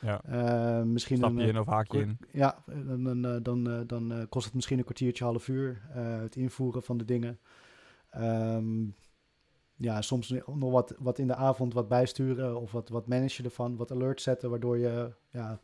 [0.00, 0.22] Ja.
[0.24, 2.18] eh, misschien Stap een, je in of haak je in?
[2.32, 5.80] Ja, dan, dan, dan, dan kost het misschien een kwartiertje, half uur.
[5.92, 7.38] het invoeren van de dingen.
[8.10, 8.84] Ehm,
[9.76, 13.76] ja, soms nog wat, wat in de avond wat bijsturen of wat, wat managen ervan,
[13.76, 15.60] wat alerts zetten, waardoor je ja,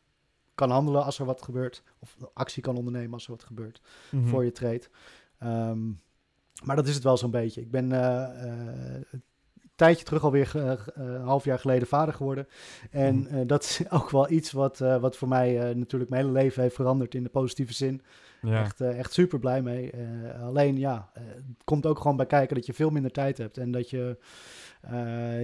[0.54, 1.82] kan handelen als er wat gebeurt.
[1.98, 4.26] Of actie kan ondernemen als er wat gebeurt Mhm.
[4.26, 4.82] voor je trade.
[5.38, 5.90] Ehm,
[6.64, 7.60] maar dat is het wel zo'n beetje.
[7.60, 9.22] Ik ben eh, eh, een
[9.76, 10.60] tijdje terug alweer ge-
[10.94, 12.46] eh, een half jaar geleden vader geworden.
[12.90, 16.62] En eh, dat is ook wel iets wat, wat voor mij natuurlijk mijn hele leven
[16.62, 18.02] heeft veranderd in de positieve zin.
[18.42, 18.60] Ja.
[18.62, 19.92] Echt, echt super blij mee.
[20.40, 23.58] Alleen ja, het komt ook gewoon bij kijken dat je veel minder tijd hebt.
[23.58, 24.18] En dat je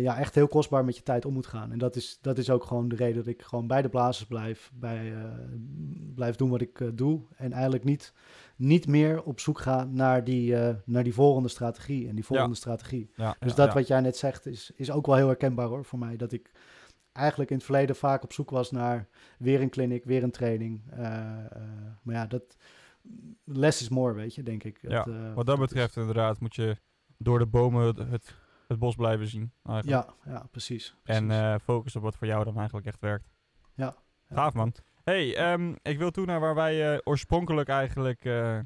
[0.00, 1.72] ja, echt heel kostbaar met je tijd om moet gaan.
[1.72, 4.29] En dat is, dat is ook gewoon de reden dat ik gewoon bij de blazers
[4.29, 4.70] blijf.
[4.74, 5.12] Bij,
[6.14, 7.20] blijf doen wat ik doe.
[7.37, 8.12] En eigenlijk niet,
[8.56, 12.08] niet meer op zoek ga naar die, eh, naar die volgende strategie.
[12.08, 13.10] En die volgende strategie.
[13.16, 15.98] Ja, Dus dat wat jij net zegt is, is ook wel heel herkenbaar hoor voor
[15.98, 16.16] mij.
[16.16, 16.50] Dat ik
[17.12, 20.82] eigenlijk in het verleden vaak op zoek was naar weer een clinic, weer een training.
[20.90, 21.62] Eh, eh,
[22.02, 22.56] maar ja, dat
[23.44, 24.78] less is more, weet je, denk ik.
[24.82, 26.76] Ja, Wat dat betreft inderdaad moet je
[27.18, 28.34] door de bomen het,
[28.68, 29.52] het, bos blijven zien.
[29.62, 30.08] eigenlijk.
[30.24, 30.94] Ja, ja, precies.
[31.02, 33.32] En focus op wat voor jou dan eigenlijk echt werkt.
[33.74, 33.96] Ja,
[34.28, 34.36] ja.
[34.36, 34.74] Gaaf man.
[35.04, 38.58] Hey, ehm, ik wil toe naar waar wij eh, oorspronkelijk eigenlijk eh,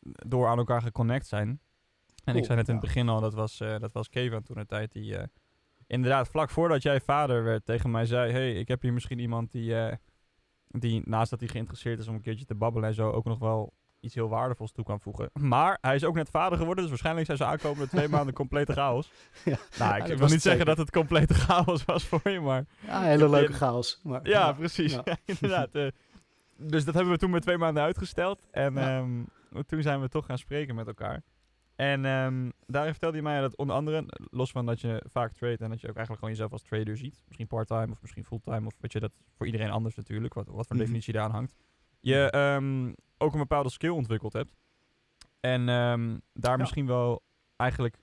[0.00, 1.60] door aan elkaar geconnect zijn.
[2.24, 4.58] En ik zei net in het begin al, dat was, eh dat was Kevin toen
[4.58, 5.16] een tijd die...
[5.86, 8.32] inderdaad, vlak voordat jij vader werd tegen mij zei...
[8.32, 9.74] hey, ik heb hier misschien iemand die,
[10.68, 13.10] die naast dat hij geïnteresseerd is om een keertje te babbelen en zo...
[13.10, 13.72] ook nog wel
[14.04, 15.30] iets heel waardevols toe kan voegen.
[15.32, 18.72] Maar hij is ook net vader geworden, dus waarschijnlijk zijn ze aankomende twee maanden complete
[18.72, 19.10] chaos.
[19.44, 19.56] Ja.
[19.78, 20.64] Nou, ik wil niet zeggen zeker.
[20.64, 22.64] dat het complete chaos was voor je, maar...
[22.86, 24.00] Ja, hele leuke je- chaos.
[24.02, 24.92] Maar, Ja, precies.
[25.04, 25.16] ja.
[25.24, 25.74] Inderdaad.
[25.74, 25.86] eh.
[26.56, 28.46] dus dat hebben we toen met twee maanden uitgesteld.
[28.50, 29.22] En ehm,
[29.66, 31.22] toen zijn we toch gaan spreken met elkaar.
[31.76, 35.56] En ehm, daar vertelde hij mij dat onder andere, los van dat je vaak trade
[35.64, 37.22] en dat je ook eigenlijk gewoon jezelf als trader ziet.
[37.26, 40.66] Misschien part-time of misschien fulltime of weet je, dat voor iedereen anders natuurlijk, wat, wat
[40.66, 40.84] voor Mhm.
[40.84, 41.54] definitie daar aan hangt.
[42.04, 44.52] Je ehm, ook een bepaalde skill ontwikkeld hebt.
[45.40, 46.56] En ehm, daar Ja.
[46.56, 47.22] misschien wel
[47.56, 48.02] eigenlijk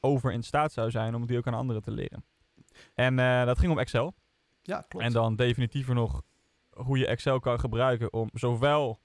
[0.00, 2.24] over in staat zou zijn om die ook aan anderen te leren.
[2.94, 4.14] En eh, dat ging om Excel.
[4.62, 5.04] Ja, klopt.
[5.06, 6.22] En dan definitiever nog
[6.70, 9.00] hoe je Excel kan gebruiken om zowel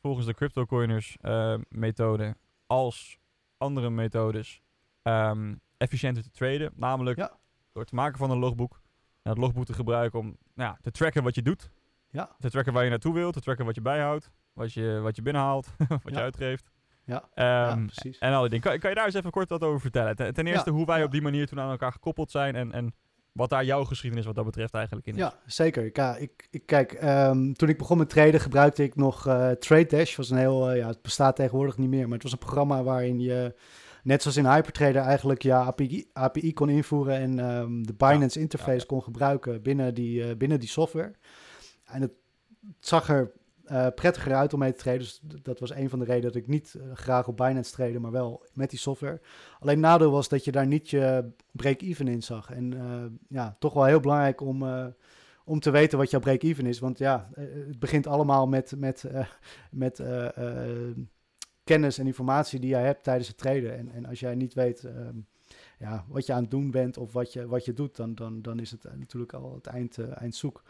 [0.00, 3.18] volgens de CryptoCoiners eh methode als
[3.58, 4.60] andere methodes
[5.02, 6.72] ehm, efficiënter te traden.
[6.74, 7.36] Namelijk Ja.
[7.72, 8.80] door het maken van een logboek.
[9.22, 11.70] En dat logboek te gebruiken om nou, te tracken wat je doet.
[12.16, 12.36] Ja.
[12.38, 13.32] Te tracken waar je naartoe wilt.
[13.32, 14.30] Te tracken wat je bijhoudt.
[14.52, 15.66] Wat je, wat je binnenhaalt.
[15.88, 16.20] wat je Ja.
[16.20, 16.70] uitgeeft.
[17.04, 17.28] Ja.
[17.34, 17.46] Ehm,
[17.80, 18.18] ja, precies.
[18.18, 18.64] en al die dingen.
[18.64, 20.16] Kan, kan je daar eens even kort wat over vertellen?
[20.16, 21.04] Ten, ten eerste hoe wij ja.
[21.04, 22.54] op die manier toen aan elkaar gekoppeld zijn.
[22.54, 22.94] En, en
[23.32, 25.18] wat daar jouw geschiedenis wat dat betreft eigenlijk in is.
[25.18, 25.90] Ja, zeker.
[25.92, 29.86] Ja, ik, ik, kijk, ehm, toen ik begon met traden gebruikte ik nog eh Trade
[29.86, 30.16] Dash.
[30.16, 32.82] Was een heel, eh, ja, het bestaat tegenwoordig niet meer, maar het was een programma
[32.82, 33.54] waarin je,
[34.02, 38.70] net zoals in Hypertrader, eigenlijk je API, API kon invoeren en ehm, de Binance interface
[38.70, 38.86] ja, ja.
[38.86, 41.12] kon gebruiken binnen die, eh, binnen die software.
[41.86, 42.12] En het,
[42.80, 43.32] zag er
[43.64, 45.00] eh, prettiger uit om mee te traden.
[45.00, 47.98] Dus dat was een van de redenen dat ik niet eh, graag op Binance trade,
[47.98, 49.20] maar wel met die software.
[49.60, 52.50] Alleen nadeel was dat je daar niet je break-even in zag.
[52.50, 54.64] En eh, ja, toch wel heel belangrijk om,
[55.44, 56.78] om te weten wat jouw break-even is.
[56.78, 59.04] Want ja, het begint allemaal met, met,
[59.70, 60.02] met
[61.64, 63.76] kennis en informatie die jij hebt tijdens het traden.
[63.76, 65.18] En, en als jij niet weet ehm,
[65.78, 68.42] ja, wat je aan het doen bent of wat je, wat je doet, dan, dan,
[68.42, 70.62] dan is het natuurlijk al het eind, eh, eindzoek.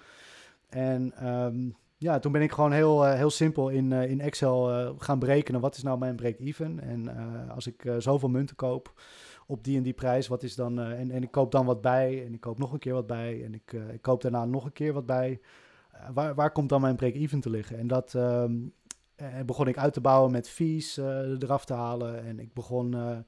[0.77, 4.71] En ehm, ja, toen ben ik gewoon heel, eh, heel simpel in, eh, in Excel
[4.71, 5.61] eh, gaan berekenen.
[5.61, 6.81] Wat is nou mijn break-even?
[6.81, 7.09] En
[7.49, 9.01] als ik zoveel munten koop
[9.47, 10.81] op die en die prijs, wat is dan...
[10.81, 13.45] en, en ik koop dan wat bij en ik koop nog een keer wat bij.
[13.45, 15.41] En ik, ik koop daarna nog een keer wat bij.
[16.15, 17.79] Waar, waar komt dan mijn break-even te liggen?
[17.79, 18.55] En dat ehm,
[19.15, 22.25] eh, begon ik uit te bouwen met fees eraf te halen.
[22.25, 23.25] En ik begon...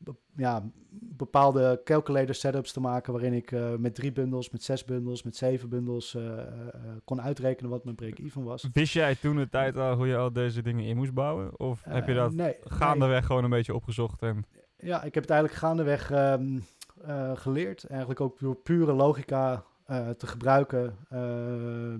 [0.00, 4.84] be- ja, bepaalde calculator setups te maken waarin ik eh, met drie bundels, met zes
[4.84, 6.46] bundels, met zeven bundels eh, eh,
[7.04, 8.68] kon uitrekenen wat mijn break-even was.
[8.72, 11.58] Wist jij toen de tijd al hoe je al deze dingen in moest bouwen?
[11.58, 14.22] Of heb je dat nee, gaandeweg gewoon een beetje opgezocht?
[14.22, 14.44] En...
[14.76, 16.62] Ja, ik heb het eigenlijk gaandeweg um,
[17.34, 17.84] geleerd.
[17.84, 19.64] Eigenlijk ook door pure logica
[20.16, 20.96] te gebruiken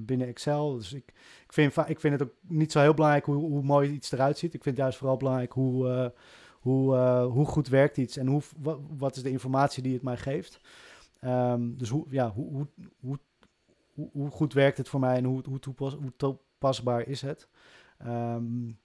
[0.06, 0.76] binnen Excel.
[0.76, 1.04] Dus ik,
[1.46, 4.38] ik, vind, ik vind het ook niet zo heel belangrijk hoe, hoe mooi iets eruit
[4.38, 4.54] ziet.
[4.54, 6.12] Ik vind het juist vooral belangrijk hoe,
[6.60, 8.42] hoe, hoe goed werkt iets en hoe,
[8.98, 10.60] wat, is de informatie die het mij geeft.
[11.24, 12.66] Um, dus hoe, ja, hoe,
[13.00, 13.18] hoe,
[13.94, 17.48] hoe, hoe, goed werkt het voor mij en hoe, hoe, toepas, hoe toepasbaar is het?
[18.06, 18.78] Um,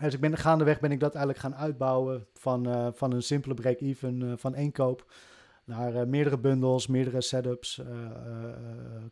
[0.00, 3.54] dus ik ben gaandeweg ben ik dat eigenlijk gaan uitbouwen van, uh, van een simpele
[3.54, 5.12] break-even uh, van één koop
[5.64, 7.82] naar meerdere bundels, meerdere setups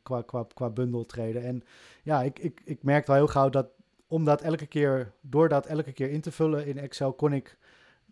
[0.03, 0.73] qua, qua, qua.
[0.75, 1.63] En
[2.03, 3.67] ja, ik, ik, ik merkte al heel gauw dat
[4.07, 7.59] om dat elke keer, door dat elke keer in te vullen in Excel, kon ik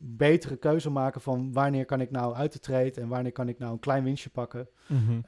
[0.03, 3.59] betere keuze maken van wanneer kan ik nou uit de trade en wanneer kan ik
[3.59, 4.69] nou een klein winstje pakken.
[4.87, 5.25] Mm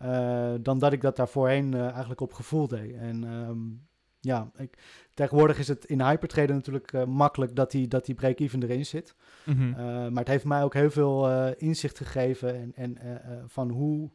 [0.63, 2.95] dan dat ik dat daar voorheen eigenlijk op gevoel deed.
[2.95, 3.87] En um,
[4.21, 4.79] ja, ik,
[5.15, 9.15] tegenwoordig is het in hypertraden natuurlijk uh, makkelijk dat die, dat die break-even erin zit.
[9.45, 9.71] Mm
[10.11, 14.11] maar het heeft mij ook heel veel inzicht gegeven en, en van hoe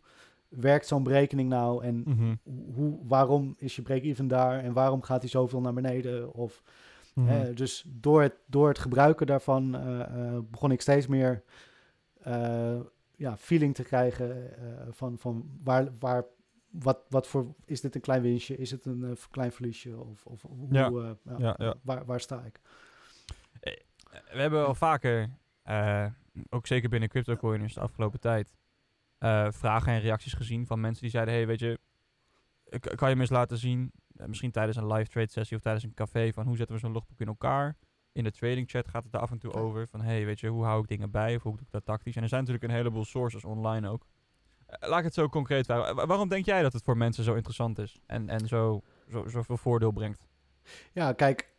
[0.50, 2.40] werkt zo'n berekening nou en mm
[2.74, 6.64] hoe, waarom is je break-even daar en waarom gaat hij zoveel naar beneden of...
[7.18, 9.72] Mm dus door het, door het gebruiken daarvan
[10.52, 11.44] begon ik steeds meer
[13.16, 14.50] ja, feeling te krijgen
[14.92, 16.26] van, van waar, waar
[16.70, 18.58] wat, wat voor, is dit een klein winstje?
[18.58, 20.00] Is het een uh, klein verliesje?
[20.00, 20.90] Of, of hoe, ja.
[20.90, 22.60] Uh, ja, ja, Waar, waar sta ik?
[23.60, 23.74] Eh,
[24.32, 25.30] we hebben al vaker,
[26.50, 28.54] ook zeker binnen CryptoCoiners de afgelopen tijd,
[29.54, 31.80] vragen en reacties gezien van mensen die zeiden, hey, weet je,
[32.96, 33.92] kan je me eens laten zien,
[34.26, 36.92] misschien tijdens een live trade sessie of tijdens een café, van hoe zetten we zo'n
[36.92, 37.76] logboek in elkaar?
[38.12, 40.48] In de trading chat gaat het er af en toe over van, hey, weet je,
[40.48, 42.16] hoe hou ik dingen bij of hoe doe ik dat tactisch?
[42.16, 44.06] En er zijn natuurlijk een heleboel sources online ook.
[44.66, 46.08] Eh, laat ik het zo concreet vragen.
[46.08, 49.58] Waarom denk jij dat het voor mensen zo interessant is en, en zo, zo, zoveel
[49.58, 50.28] voordeel brengt?
[50.92, 51.54] Ja, kijk,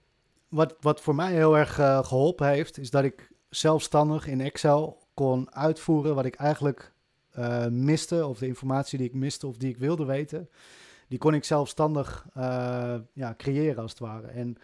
[0.49, 5.03] wat, wat voor mij heel erg uh, geholpen heeft, is dat ik zelfstandig in Excel
[5.14, 6.97] kon uitvoeren wat ik eigenlijk
[7.71, 10.49] miste, of de informatie die ik miste of die ik wilde weten,
[11.09, 14.27] die kon ik zelfstandig uh, ja, creëren als het ware.
[14.27, 14.57] En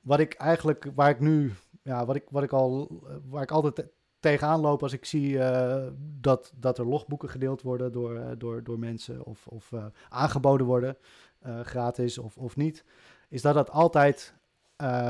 [0.00, 3.86] wat ik eigenlijk, waar ik nu, ja, wat ik, wat ik al, waar ik altijd
[4.20, 5.86] tegenaan loop als ik zie uh,
[6.20, 10.66] dat, dat er logboeken gedeeld worden door, uh, door, door mensen of, of uh, aangeboden
[10.66, 10.96] worden,
[11.62, 12.84] gratis of, of niet,
[13.28, 14.34] is dat dat altijd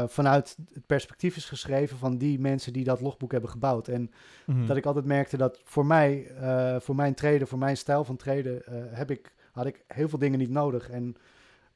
[0.06, 3.88] vanuit het perspectief is geschreven van die mensen die dat logboek hebben gebouwd.
[3.88, 4.10] En
[4.46, 4.66] mm-hmm.
[4.66, 6.32] dat ik altijd merkte dat voor mij,
[6.78, 8.62] voor mijn treden, voor mijn stijl van treden,
[8.94, 10.90] heb ik, had ik heel veel dingen niet nodig.
[10.90, 11.16] En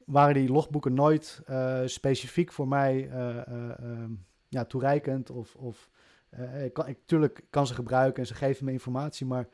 [0.04, 1.42] waren die logboeken nooit
[1.84, 3.10] specifiek voor mij
[4.48, 5.90] ja, toereikend of, of
[6.64, 9.48] ik kan, ik, tuurlijk kan ze gebruiken en ze geven me informatie, maar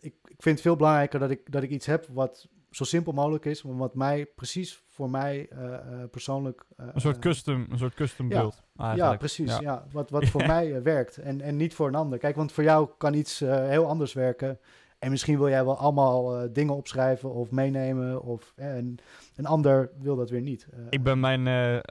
[0.00, 3.12] ik, ik vind het veel belangrijker dat ik, dat ik iets heb wat zo simpel
[3.12, 5.78] mogelijk is, wat mij precies voor mij uh,
[6.10, 6.64] persoonlijk...
[6.76, 8.62] een soort custom, een soort custom build.
[8.76, 9.58] Ja, precies.
[9.58, 9.86] Ja.
[9.92, 12.18] wat, wat voor mij werkt en, en niet voor een ander.
[12.18, 14.58] Kijk, want voor jou kan iets heel anders werken.
[14.98, 18.22] En misschien wil jij wel allemaal dingen opschrijven of meenemen.
[18.22, 18.96] Of, en
[19.36, 20.68] een ander wil dat weer niet.
[20.90, 21.42] ik ben mijn,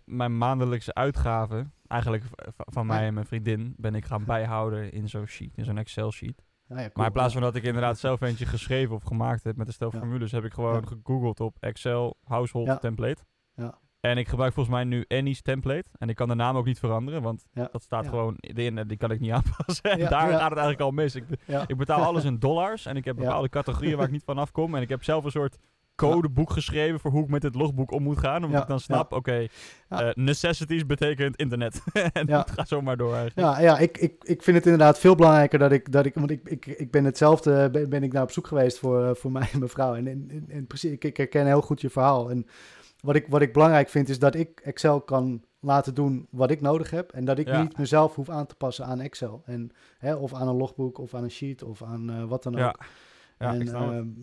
[0.05, 2.23] mijn maandelijkse uitgaven eigenlijk
[2.55, 6.11] van mij en mijn vriendin ben ik gaan bijhouden in zo'n sheet, in zo'n Excel
[6.11, 6.43] sheet.
[6.69, 9.55] Ah, ja, maar in plaats van dat ik inderdaad zelf eentje geschreven of gemaakt heb
[9.55, 13.23] met een stel formules, heb ik gewoon gegoogeld op Excel household template.
[13.53, 13.79] Ja.
[13.99, 15.89] En ik gebruik volgens mij nu Annie's template.
[15.97, 18.83] En ik kan de naam ook niet veranderen, want dat staat gewoon in.
[18.87, 19.91] Die kan ik niet aanpassen.
[19.91, 21.15] En daar gaat het eigenlijk al mis.
[21.15, 21.25] Ik,
[21.67, 24.75] ik betaal alles in dollars en ik heb bepaalde categorieën waar ik niet van afkom.
[24.75, 25.57] En ik heb zelf een soort
[25.97, 28.43] codeboek geschreven voor hoe ik met het logboek om moet gaan.
[28.43, 29.47] Omdat ik dan snap, oké,
[29.89, 31.81] eh, necessities betekent internet.
[32.13, 33.47] en het gaat zomaar door eigenlijk.
[33.47, 36.31] Ja, ja ik, ik, ik vind het inderdaad veel belangrijker dat ik, dat ik want
[36.31, 39.31] ik, ik, ik ben hetzelfde, ben, ben ik naar op zoek geweest voor, uh, voor
[39.37, 39.95] mij en mijn vrouw.
[39.95, 42.29] En, en, en, precies, ik, ik herken heel goed je verhaal.
[42.29, 42.45] En
[42.99, 46.61] wat ik, wat ik belangrijk vind is dat ik Excel kan laten doen wat ik
[46.61, 47.11] nodig heb.
[47.11, 49.41] En dat ik niet mezelf hoef aan te passen aan Excel.
[49.45, 52.53] En, hè, of aan een logboek of aan een sheet of aan uh, wat dan
[52.53, 52.59] ook.
[52.59, 52.75] Ja.
[53.39, 54.15] Ja, en,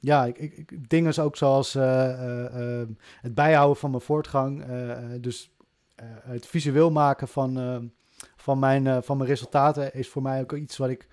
[0.00, 2.88] ja, ik, ik, dingen ook zoals eh, eh, eh,
[3.20, 4.64] het bijhouden van mijn voortgang.
[5.20, 5.54] dus
[6.22, 7.90] het visueel maken van,
[8.36, 11.06] van, mijn, van mijn resultaten is voor mij ook iets wat ik,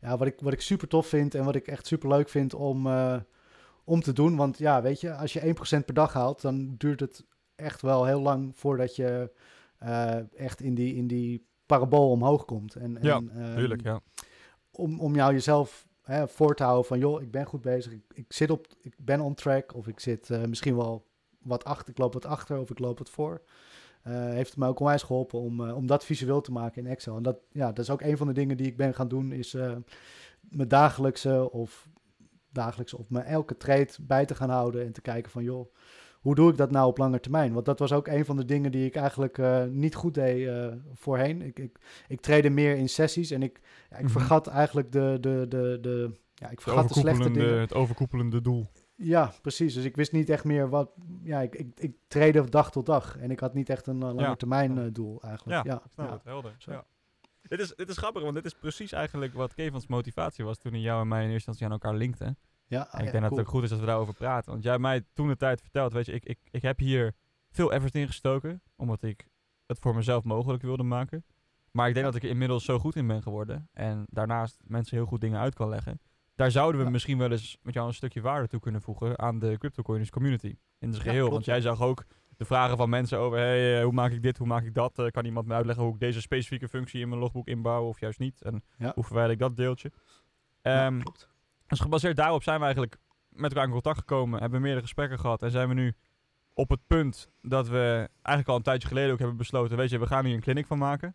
[0.00, 2.54] ja, wat ik, wat ik super tof vind en wat ik echt super leuk vind
[2.54, 2.88] om,
[3.84, 4.36] om te doen.
[4.36, 8.04] Want ja, weet je, als je 1% per dag haalt, dan duurt het echt wel
[8.04, 9.30] heel lang voordat je
[10.36, 12.74] echt in die, in die parabool omhoog komt.
[12.74, 13.22] En, ja,
[13.54, 14.00] tuurlijk, ja.
[14.70, 18.02] Om, om jou jezelf hè, voor te houden van, joh, ik ben goed bezig, ik,
[18.14, 21.06] ik zit op, ik ben on track, of ik zit uh, misschien wel
[21.38, 23.42] wat achter, ik loop wat achter of ik loop wat voor.
[24.06, 26.90] Uh, heeft het mij ook onwijs geholpen om, uh, om dat visueel te maken in
[26.90, 27.16] Excel.
[27.16, 29.32] En dat, ja, dat is ook een van de dingen die ik ben gaan doen,
[29.32, 29.52] is
[30.40, 31.88] mijn dagelijkse of
[32.54, 35.74] dagelijkse of mijn elke trade bij te gaan houden en te kijken van, joh,
[36.20, 37.52] hoe doe ik dat nou op lange termijn?
[37.52, 40.46] Want dat was ook een van de dingen die ik eigenlijk uh, niet goed deed
[40.46, 41.42] uh, voorheen.
[41.42, 44.12] Ik, ik, ik trainde meer in sessies en ik, ja, ik Mhm.
[44.12, 47.58] vergat eigenlijk de, de, de, de, ja, ik vergat de slechte dingen.
[47.60, 48.66] het overkoepelende doel.
[48.96, 49.74] Ja, precies.
[49.74, 50.90] Dus ik wist niet echt meer wat.
[51.22, 53.18] Ja, ik, ik, ik trainde dag tot dag.
[53.18, 55.64] En ik had niet echt een uh, lange termijn doel eigenlijk.
[55.64, 56.54] Ja, Ja, het, helder.
[56.58, 56.70] Zo.
[56.70, 56.84] Ja.
[57.48, 60.72] Dit, is, dit is grappig, want dit is precies eigenlijk wat Kevans motivatie was toen
[60.72, 62.36] hij jou en mij in eerste instantie aan elkaar linkte.
[62.66, 64.50] Ja, En ik ja, denk dat het ook goed is als we daarover praten.
[64.50, 67.14] Want jij hebt mij toen de tijd verteld, weet je, ik, ik, ik heb hier
[67.50, 69.28] veel effort in gestoken, omdat ik
[69.66, 71.24] het voor mezelf mogelijk wilde maken.
[71.70, 72.12] Maar ik denk Ja.
[72.12, 73.68] dat ik er inmiddels zo goed in ben geworden.
[73.72, 76.00] En daarnaast mensen heel goed dingen uit kan leggen.
[76.34, 76.92] Daar zouden we Ja.
[76.92, 80.56] misschien wel eens met jou een stukje waarde toe kunnen voegen aan de CryptoCoiners community.
[80.78, 81.30] In zijn geheel.
[81.30, 82.04] Want jij zag ook
[82.36, 84.98] de vragen van mensen over, hey, eh, hoe maak ik dit, hoe maak ik dat?
[84.98, 88.00] Eh, kan iemand me uitleggen hoe ik deze specifieke functie in mijn logboek inbouw of
[88.00, 88.42] juist niet?
[88.42, 88.92] En Ja.
[88.94, 89.92] hoe verwijder ik dat deeltje?
[90.62, 91.28] Ja, klopt.
[91.66, 92.96] dus gebaseerd daarop zijn we eigenlijk
[93.28, 95.94] met elkaar in contact gekomen, hebben meerdere gesprekken gehad en zijn we nu
[96.54, 99.98] op het punt dat we eigenlijk al een tijdje geleden ook hebben besloten, weet je,
[99.98, 101.14] we gaan hier een clinic van maken.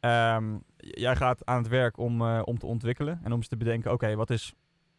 [0.00, 3.56] Ehm, jij gaat aan het werk om, eh, om te ontwikkelen en om eens te
[3.56, 4.54] bedenken, oké, wat is...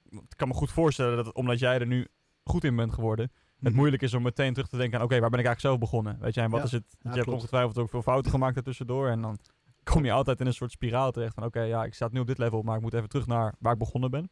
[0.10, 2.08] Ik kan me goed voorstellen dat omdat jij er nu
[2.44, 3.76] goed in bent geworden, het Mhm.
[3.76, 6.18] moeilijk is om meteen terug te denken aan, oké, waar ben ik eigenlijk zelf begonnen?
[6.22, 6.66] Weet je, en wat Ja.
[6.66, 6.98] is het?
[7.02, 9.38] Ja, je hebt ongetwijfeld ook veel fouten gemaakt ertussendoor en dan
[9.84, 12.28] kom je altijd in een soort spiraal terecht van, oké, ja, ik sta nu op
[12.28, 14.30] dit level, maar ik moet even terug naar waar ik begonnen ben.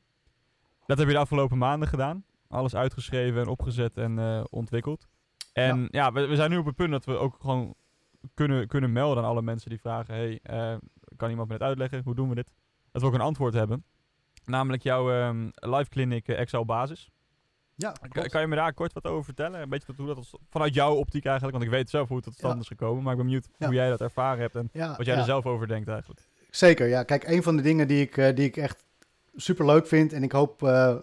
[0.85, 2.23] Dat heb je de afgelopen maanden gedaan.
[2.47, 5.07] Alles uitgeschreven en opgezet en eh, ontwikkeld.
[5.53, 7.73] En ja, we, we zijn nu op het punt dat we ook gewoon
[8.33, 10.77] kunnen, kunnen melden aan alle mensen die vragen, hey, eh,
[11.15, 12.01] kan iemand me het uitleggen?
[12.03, 12.51] Hoe doen we dit?
[12.91, 13.83] Dat we ook een antwoord hebben.
[14.45, 17.09] Namelijk jouw ehm, live clinic eh, Excel basis.
[17.79, 19.61] Ja, Kan, je me daar kort wat over vertellen?
[19.61, 22.25] Een beetje tot hoe dat vanuit jouw optiek eigenlijk, want ik weet zelf hoe het
[22.25, 22.59] tot stand Ja.
[22.59, 25.23] is gekomen, maar ik ben benieuwd hoe jij dat ervaren hebt en wat jij er
[25.23, 26.21] zelf over denkt eigenlijk.
[26.49, 27.03] Zeker, ja.
[27.03, 28.83] Kijk, een van de dingen die ik, eh, die ik echt
[29.35, 30.99] super leuk vind en ik hoop, eh, eh,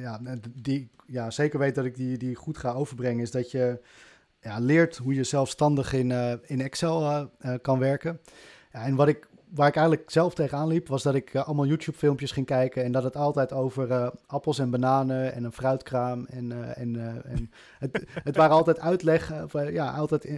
[0.00, 0.20] ja,
[0.54, 3.80] die ja, zeker weet dat ik die, die goed ga overbrengen, is dat je
[4.40, 6.10] ja, leert hoe je zelfstandig in,
[6.46, 7.30] in Excel
[7.62, 8.20] kan werken.
[8.72, 11.66] Ja, en wat ik, waar ik eigenlijk zelf tegenaan liep, was dat ik eh, allemaal
[11.66, 16.24] YouTube-filmpjes ging kijken en dat het altijd over eh, appels en bananen en een fruitkraam
[16.24, 20.28] en, eh, en, en het, het waren altijd uitleggen, of, ja, altijd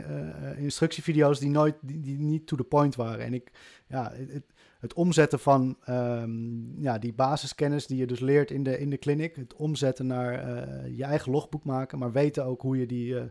[0.57, 3.25] instructievideo's die nooit, die, die niet to the point waren.
[3.25, 3.51] En ik,
[3.87, 4.45] ja, het,
[4.79, 8.99] het- omzetten van ehm, ja, die basiskennis die je dus leert in de, in de
[8.99, 13.19] clinic, het omzetten naar eh, je eigen logboek maken, maar weten ook hoe je, die,
[13.19, 13.25] eh,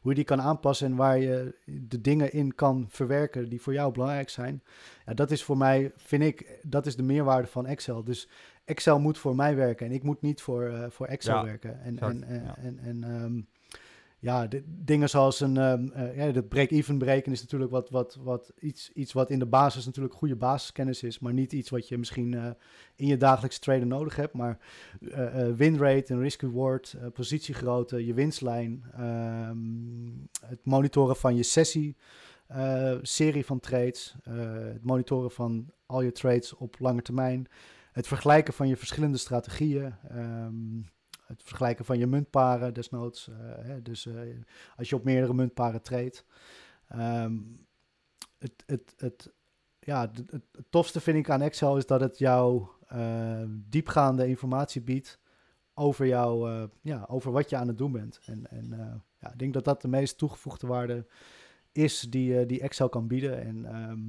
[0.00, 3.72] hoe je die kan aanpassen en waar je de dingen in kan verwerken die voor
[3.72, 4.62] jou belangrijk zijn.
[5.06, 8.04] Ja, dat is voor mij, vind ik, dat is de meerwaarde van Excel.
[8.04, 8.28] Dus
[8.64, 11.80] Excel moet voor mij werken en ik moet niet voor, eh, voor Excel Ja, werken.
[11.82, 12.56] En, en, en, ja.
[12.58, 13.40] en, en ehm,
[14.24, 18.18] ja, de, dingen zoals een, ehm eh, ja, dat break-even breken is natuurlijk wat, wat,
[18.22, 21.88] wat iets, iets wat in de basis natuurlijk goede basiskennis is, maar niet iets wat
[21.88, 22.50] je misschien eh,
[22.96, 24.32] in je dagelijkse traden nodig hebt.
[24.32, 24.58] Maar
[25.10, 31.96] eh winrate en risk-reward, positiegrootte, je winstlijn, ehm, het monitoren van je sessie,
[33.02, 34.16] serie van trades,
[34.72, 37.46] het monitoren van al je trades op lange termijn,
[37.92, 40.80] het vergelijken van je verschillende strategieën, ehm,
[41.38, 43.28] het vergelijken van je muntparen desnoods.
[43.28, 44.14] eh, hè, dus eh,
[44.76, 46.24] als je op meerdere muntparen treedt.
[46.88, 47.38] Ehm,
[48.38, 49.32] het, het, het,
[49.80, 55.20] ja, het, tofste vind ik aan Excel is dat het jou eh, diepgaande informatie biedt
[55.74, 58.20] over, jou, eh, ja, over wat je aan het doen bent.
[58.24, 58.68] En, en
[59.18, 61.06] ja, ik denk dat dat de meest toegevoegde waarde
[61.72, 63.40] is die, die Excel kan bieden.
[63.40, 64.00] En ehm,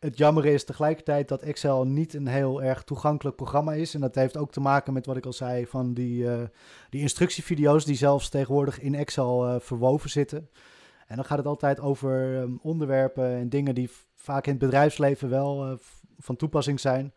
[0.00, 3.94] het jammer is tegelijkertijd dat Excel niet een heel erg toegankelijk programma is.
[3.94, 6.42] En dat heeft ook te maken met wat ik al zei van die, eh,
[6.90, 10.48] die instructievideo's die zelfs tegenwoordig in Excel eh, verwoven zitten.
[11.06, 15.28] En dan gaat het altijd over ehm, onderwerpen en dingen die vaak in het bedrijfsleven
[15.28, 15.72] wel eh,
[16.18, 17.12] van toepassing zijn.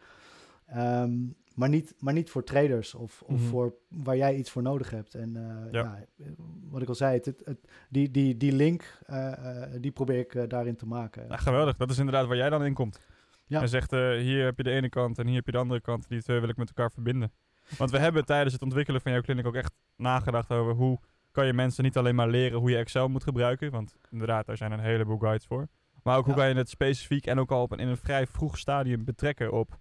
[0.67, 1.13] Ehm,
[1.61, 3.49] maar, niet, maar niet voor traders of, of Mhm.
[3.49, 5.13] voor waar jij iets voor nodig hebt.
[5.15, 6.05] En eh, Ja.
[6.17, 6.25] ja.
[6.69, 10.19] wat ik al zei, het, het, het- die, die, die link, eh, eh, die probeer
[10.19, 11.39] ik daarin te maken.
[11.39, 11.75] Geweldig.
[11.77, 12.99] Dat is inderdaad waar jij dan in komt.
[13.45, 13.57] Ja.
[13.57, 16.07] Hij zegt, hier heb je de ene kant en hier heb je de andere kant.
[16.09, 17.31] Die twee wil ik met elkaar verbinden.
[17.77, 20.99] Want we hebben tijdens het ontwikkelen van jouw clinic ook echt nagedacht over hoe
[21.31, 23.71] kan je mensen niet alleen maar leren hoe je Excel moet gebruiken.
[23.71, 25.67] Want inderdaad, daar zijn een heleboel guides voor.
[26.03, 28.27] Maar ook hoe kan je het specifiek en ook al op een, in een vrij
[28.27, 29.77] vroeg stadium betrekken op...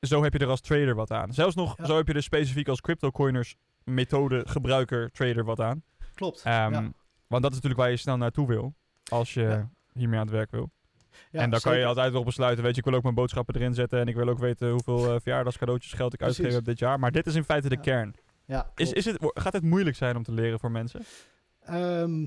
[0.00, 1.32] Zo heb je er als trader wat aan.
[1.32, 1.84] Zelfs nog, Ja.
[1.86, 5.82] zo heb je er specifiek als cryptocoiners methode gebruiker trader wat aan.
[6.14, 6.42] Klopt.
[6.42, 6.92] Ehm, ja.
[7.26, 8.74] Want dat is natuurlijk waar je snel naartoe wil.
[9.08, 9.70] Als je Ja.
[9.92, 10.70] hiermee aan het werk wil.
[11.30, 13.54] Ja, en dan kan je altijd nog besluiten, weet je, ik wil ook mijn boodschappen
[13.54, 14.00] erin zetten.
[14.00, 16.98] En ik wil ook weten hoeveel eh, verjaardagscadeautjes geld ik uitgegeven heb dit jaar.
[16.98, 17.80] Maar dit is in feite de Ja.
[17.80, 18.14] kern.
[18.44, 21.00] Ja, Is, is het, gaat het moeilijk zijn om te leren voor mensen?
[21.64, 22.26] Ehm,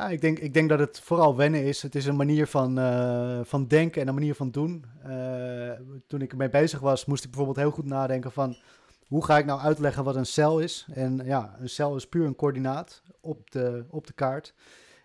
[0.00, 1.82] ja, ik, denk, ik denk dat het vooral wennen is.
[1.82, 4.84] Het is een manier van, eh, van denken en een manier van doen.
[5.02, 5.72] Eh,
[6.06, 8.56] toen ik ermee bezig was, moest ik bijvoorbeeld heel goed nadenken van...
[9.06, 10.86] hoe ga ik nou uitleggen wat een cel is?
[10.92, 14.54] En ja, een cel is puur een coördinaat op de, op de kaart.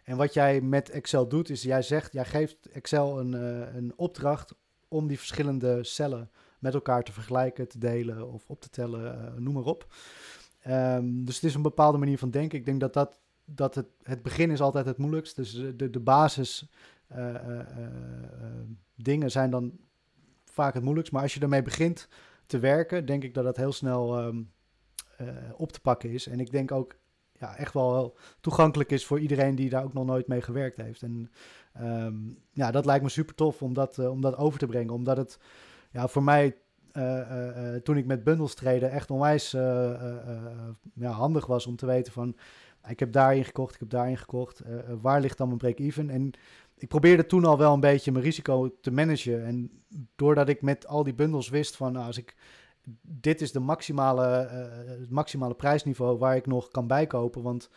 [0.03, 3.93] En wat jij met Excel doet, is jij zegt, jij geeft Excel een, uh, een
[3.95, 4.55] opdracht
[4.87, 6.29] om die verschillende cellen
[6.59, 9.93] met elkaar te vergelijken, te delen of op te tellen, noem maar op.
[10.67, 12.59] Um, dus het is een bepaalde manier van denken.
[12.59, 15.35] Ik denk dat, dat, dat het, het begin is altijd het moeilijkst.
[15.35, 16.69] Dus de, de basis
[17.17, 17.59] uh,
[18.95, 19.77] dingen zijn dan
[20.43, 21.13] vaak het moeilijkst.
[21.13, 22.07] Maar als je ermee begint
[22.45, 24.51] te werken, denk ik dat dat heel snel um,
[25.55, 26.27] op te pakken is.
[26.27, 26.95] En ik denk ook
[27.39, 31.01] ja, echt wel toegankelijk is voor iedereen die daar ook nog nooit mee gewerkt heeft.
[31.01, 31.31] En
[31.81, 34.93] um, ja, dat lijkt me super tof om dat, om dat over te brengen.
[34.93, 35.39] Omdat het
[35.91, 36.55] ja, voor mij,
[37.83, 39.51] toen ik met bundels treden, echt onwijs
[40.93, 42.35] ja, handig was om te weten van...
[42.88, 44.61] Ik heb daarin gekocht, ik heb daarin gekocht.
[45.01, 46.09] waar ligt dan mijn break-even?
[46.09, 46.33] En
[46.77, 49.45] ik probeerde toen al wel een beetje mijn risico te managen.
[49.45, 49.83] En
[50.15, 51.91] doordat ik met al die bundels wist van...
[51.91, 52.36] Nou, als ik
[53.01, 57.41] dit is de maximale, uh, het maximale prijsniveau waar ik nog kan bijkopen.
[57.41, 57.69] Want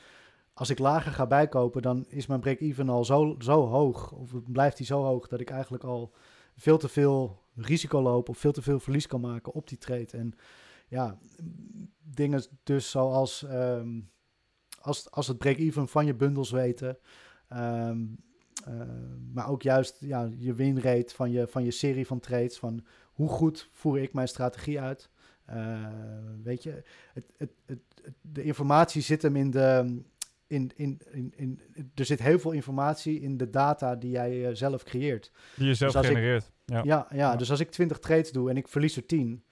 [0.52, 4.12] als ik lager ga bijkopen, dan is mijn break-even al zo, zo hoog.
[4.12, 6.12] Of blijft die zo hoog dat ik eigenlijk al
[6.56, 10.11] veel te veel risico loop of veel te veel verlies kan maken op die trade.
[10.11, 10.34] En
[10.88, 11.18] ja,
[12.02, 14.11] dingen dus zoals um,
[14.81, 16.99] als, als het break-even van je bundels weten.
[17.53, 18.18] Um,
[18.68, 18.74] uh,
[19.33, 22.59] maar ook juist ja, je winrate van je, van je serie van trades.
[22.59, 25.11] Van hoe goed voer ik mijn strategie uit?
[25.51, 25.87] Uh,
[26.43, 27.79] weet je, het, het, het,
[28.20, 30.01] de informatie zit hem in de.
[30.47, 31.61] In, in, in, in,
[31.95, 35.33] er zit heel veel informatie in de data die jij uh, zelf creëert.
[35.57, 36.45] Die je zelf dus genereert.
[36.45, 36.83] Ik, ja.
[36.85, 39.45] Ja, ja, ja, dus als ik 20 trades doe en ik verlies er 10,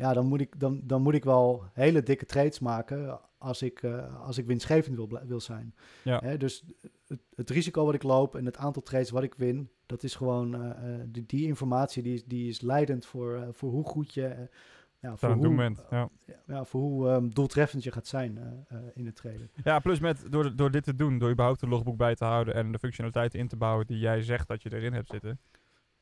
[0.00, 3.82] ja, dan moet ik, dan, dan moet ik wel hele dikke trades maken als ik,
[3.82, 5.74] uh, als ik winstgevend wil, wil zijn.
[6.02, 6.20] Ja.
[6.22, 6.64] Hè, dus
[7.06, 10.14] het, het, risico wat ik loop en het aantal trades wat ik win, dat is
[10.14, 10.70] gewoon uh,
[11.06, 14.48] die, die, informatie die, die is leidend voor, uh, voor hoe goed je.
[15.00, 16.08] ja, voor hoe, moment, ja.
[16.46, 16.64] ja.
[16.64, 19.50] voor hoe um, doeltreffend je gaat zijn in het traden.
[19.64, 22.54] Ja, plus met door, door dit te doen, door überhaupt een logboek bij te houden
[22.54, 25.40] en de functionaliteiten in te bouwen die jij zegt dat je erin hebt zitten,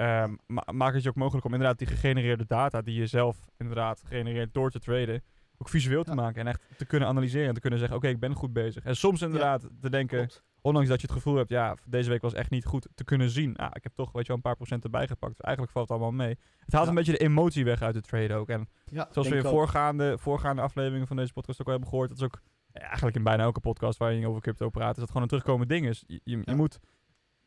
[0.01, 3.49] um, ma maakt het je ook mogelijk om inderdaad die gegenereerde data die je zelf
[3.57, 5.23] inderdaad genereert door te traden,
[5.59, 6.17] ook visueel te ja.
[6.17, 8.53] maken en echt te kunnen analyseren en te kunnen zeggen, oké, okay, ik ben goed
[8.53, 8.85] bezig.
[8.85, 9.69] En soms inderdaad ja.
[9.81, 10.43] te denken, Klopt.
[10.61, 13.31] ondanks dat je het gevoel hebt, ja, deze week was echt niet goed te kunnen
[13.31, 13.57] zien.
[13.57, 15.41] Ah, ik heb toch, weet je wel, een paar procent erbij gepakt.
[15.41, 16.39] Eigenlijk valt het allemaal mee.
[16.59, 16.91] Het haalt ja.
[16.91, 18.49] een beetje de emotie weg uit de trade ook.
[18.49, 18.69] En
[19.11, 22.25] zoals we in voorgaande, voorgaande afleveringen van deze podcast ook al hebben gehoord, dat is
[22.25, 22.41] ook
[22.73, 25.69] eigenlijk in bijna elke podcast waar je over crypto praat, is dat gewoon een terugkomend
[25.69, 26.05] ding is.
[26.07, 26.79] Je, je, je moet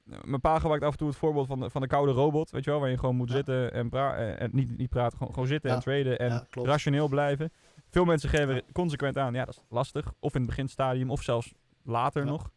[0.04, 2.64] mijn pa gebruikt af en toe het voorbeeld van de, van de koude robot, weet
[2.64, 3.36] je wel, waar je gewoon moet ja.
[3.36, 5.76] zitten en, pra en niet, niet praten, gewoon, gewoon zitten ja.
[5.76, 7.52] en traden en ja, rationeel blijven.
[7.90, 10.14] Veel mensen geven consequent aan, ja, dat is lastig.
[10.20, 12.52] Of in het beginstadium, of zelfs later nog.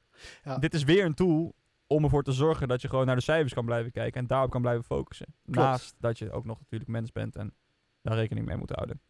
[0.58, 1.54] Dit is weer een tool
[1.86, 4.50] om ervoor te zorgen dat je gewoon naar de cijfers kan blijven kijken en daarop
[4.50, 5.26] kan blijven focussen.
[5.44, 5.58] Klopt.
[5.58, 7.54] Naast dat je ook nog natuurlijk mens bent en
[8.02, 9.00] daar rekening mee moet houden.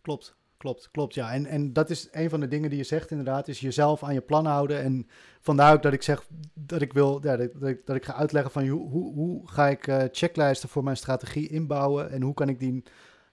[0.00, 1.14] Klopt, klopt, klopt.
[1.14, 4.02] Ja, en, en dat is een van de dingen die je zegt inderdaad, is jezelf
[4.02, 4.82] aan je plan houden.
[4.82, 5.06] En
[5.40, 8.14] vandaar ook dat ik zeg dat ik wil, ja, dat, dat, ik, dat ik ga
[8.14, 12.34] uitleggen van hoe, hoe, hoe ga ik uh, checklijsten voor mijn strategie inbouwen en hoe
[12.34, 12.82] kan ik die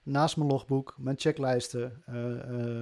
[0.02, 2.16] naast mijn logboek, mijn checklijsten uh,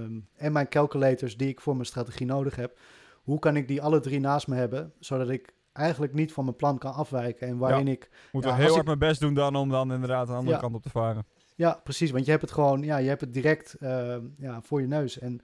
[0.03, 2.79] um, en mijn calculators die ik voor mijn strategie nodig heb,
[3.23, 6.57] hoe kan ik die alle drie naast me hebben, zodat ik eigenlijk niet van mijn
[6.57, 8.11] plan kan afwijken en waarin ja, ik...
[8.33, 10.55] Moet ja, wel heel hard ik, mijn best doen dan om dan inderdaad de andere
[10.55, 11.27] ja, kant op te varen.
[11.59, 12.11] Ja, precies.
[12.11, 15.19] Want je hebt het gewoon, ja, je hebt het direct uh, ja, voor je neus.
[15.19, 15.41] En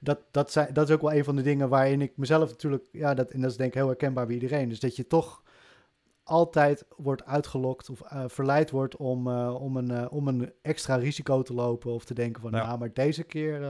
[0.00, 2.88] dat, dat, zijn, dat is ook wel een van de dingen waarin ik mezelf natuurlijk,
[2.92, 4.68] ja, dat, en dat is denk ik heel herkenbaar bij iedereen.
[4.68, 5.42] Dus dat je toch
[6.22, 11.42] altijd wordt uitgelokt of uh, verleid wordt om, uh, om, een, om een extra risico
[11.42, 11.92] te lopen.
[11.92, 12.66] Of te denken van, ja.
[12.66, 13.60] nou, maar deze keer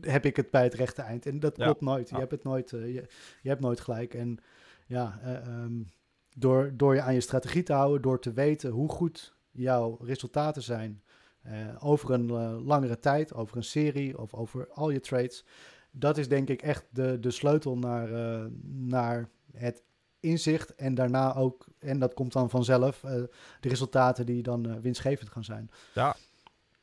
[0.00, 1.26] heb ik het bij het rechte eind.
[1.26, 1.64] En dat ja.
[1.64, 2.08] klopt nooit.
[2.08, 3.06] Je, hebt het nooit je,
[3.42, 4.14] je, hebt nooit gelijk.
[4.14, 4.38] En
[4.86, 5.86] ja, um,
[6.34, 10.62] door, door je aan je strategie te houden, door te weten hoe goed jouw resultaten
[10.62, 11.02] zijn
[11.46, 15.44] uh, over een uh, langere tijd, over een serie of over al je trades.
[15.90, 19.82] Dat is denk ik echt de, de sleutel naar, uh, naar het
[20.20, 23.28] inzicht en daarna ook, en dat komt dan vanzelf, de
[23.60, 25.70] resultaten die dan winstgevend gaan zijn.
[25.94, 26.16] Ja,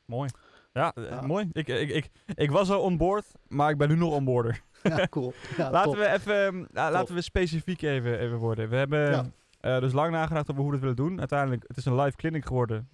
[0.04, 0.30] mooi.
[0.72, 1.20] Ja, ja.
[1.20, 1.48] mooi.
[1.52, 4.60] Ik, ik, ik, ik was al onboard, maar ik ben nu nog onboarder.
[4.82, 5.32] Ja, cool.
[5.56, 6.00] Ja, laten top.
[6.00, 8.68] we even, laten we specifiek even, even worden.
[8.68, 9.32] We hebben...
[9.60, 11.18] Uh, dus lang nagedacht over hoe we het willen doen.
[11.18, 12.88] Uiteindelijk, het is een live clinic geworden.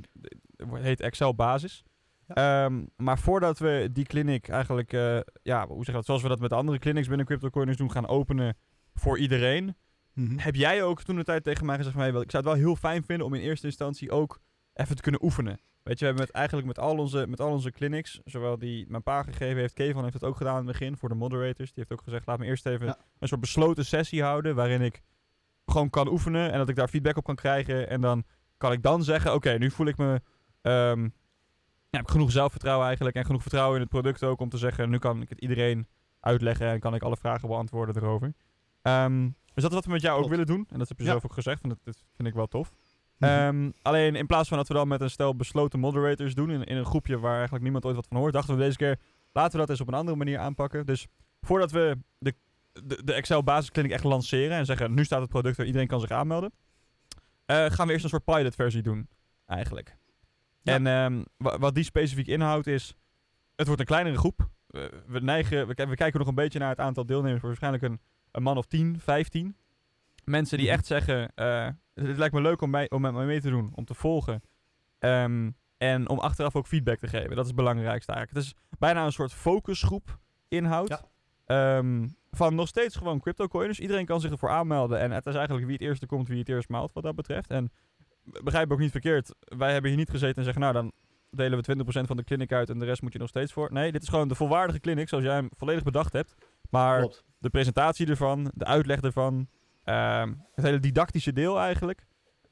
[0.57, 1.85] Het heet Excel Basis.
[2.27, 2.65] Ja.
[2.65, 6.29] Um, maar voordat we die clinic eigenlijk, uh, ja, hoe zeg je dat, zoals we
[6.29, 8.57] dat met andere clinics binnen CryptoCoiners doen, gaan openen
[8.95, 9.77] voor iedereen.
[10.13, 10.39] Mm -hmm.
[10.39, 12.63] Heb jij ook toen de tijd tegen mij gezegd, van, hey, ik zou het wel
[12.63, 14.41] heel fijn vinden om in eerste instantie ook
[14.75, 15.61] even te kunnen oefenen.
[15.83, 18.85] Weet je, we hebben met, eigenlijk met al, onze, met al onze clinics, zowel die
[18.89, 21.73] mijn pa gegeven heeft, Kevin heeft het ook gedaan in het begin voor de moderators.
[21.73, 22.99] Die heeft ook gezegd, laat me eerst even ja.
[23.19, 25.03] een soort besloten sessie houden waarin ik
[25.67, 27.89] gewoon kan oefenen en dat ik daar feedback op kan krijgen.
[27.89, 28.25] En dan
[28.57, 30.21] kan ik dan zeggen, oké, okay, nu voel ik me...
[30.63, 31.03] Um,
[31.91, 34.59] ja, heb ik genoeg zelfvertrouwen eigenlijk en genoeg vertrouwen in het product ook om te
[34.59, 35.89] zeggen, nu kan ik het iedereen
[36.21, 38.35] uitleggen en kan ik alle vragen beantwoorden erover.
[38.83, 40.67] Ehm, dus dat is wat we met jou ook willen doen.
[40.71, 41.11] En dat heb je Ja.
[41.11, 41.63] zelf ook gezegd.
[41.63, 42.73] En dat, dat vind ik wel tof.
[43.19, 43.31] Mhm.
[43.31, 46.51] Ehm, alleen in plaats van dat we dan met een stel besloten moderators doen.
[46.51, 48.33] In, in een groepje waar eigenlijk niemand ooit wat van hoort.
[48.33, 48.99] Dachten we deze keer.
[49.33, 50.87] Laten we dat eens op een andere manier aanpakken.
[50.87, 51.07] Dus
[51.41, 52.35] voordat we de,
[52.85, 54.57] de, de Excel basiskliniek echt lanceren.
[54.57, 55.65] En zeggen nu staat het product er.
[55.67, 56.53] Iedereen kan zich aanmelden.
[57.47, 59.09] eh, gaan we eerst een soort pilot versie doen.
[59.47, 59.97] Eigenlijk.
[60.63, 60.73] Ja.
[60.75, 62.95] En ehm, wa- wat die specifiek inhoudt is.
[63.57, 64.49] Het wordt een kleinere groep.
[64.67, 67.43] We, we neigen, we, ki- we kijken nog een beetje naar het aantal deelnemers.
[67.43, 68.01] Waarschijnlijk een,
[68.31, 69.57] een man of 10, 15.
[70.25, 70.77] Mensen die Mhm.
[70.77, 73.73] echt zeggen: eh, Het lijkt me leuk om, mij, om met mij mee te doen,
[73.75, 74.43] om te volgen.
[74.99, 77.31] Ehm, en om achteraf ook feedback te geven.
[77.31, 78.47] Dat is het belangrijkste eigenlijk.
[78.47, 80.19] Het is bijna een soort focusgroep
[80.49, 80.89] inhoud.
[80.89, 81.01] Ja.
[81.47, 83.81] Ehm, van nog steeds gewoon cryptocoiners.
[83.81, 84.99] Iedereen kan zich ervoor aanmelden.
[84.99, 87.51] En het is eigenlijk wie het eerste komt, wie het eerst maalt, wat dat betreft.
[87.51, 87.73] En
[88.25, 89.35] begrijp me ook niet verkeerd.
[89.39, 90.93] Wij hebben hier niet gezeten en zeggen: Nou, dan
[91.31, 93.73] delen we 20% van de clinic uit en de rest moet je nog steeds voor.
[93.73, 96.35] Nee, dit is gewoon de volwaardige clinic zoals jij hem volledig bedacht hebt.
[96.71, 97.25] Maar Klopt.
[97.39, 99.49] de presentatie ervan, de uitleg ervan,
[99.85, 102.05] ehm, het hele didactische deel eigenlijk.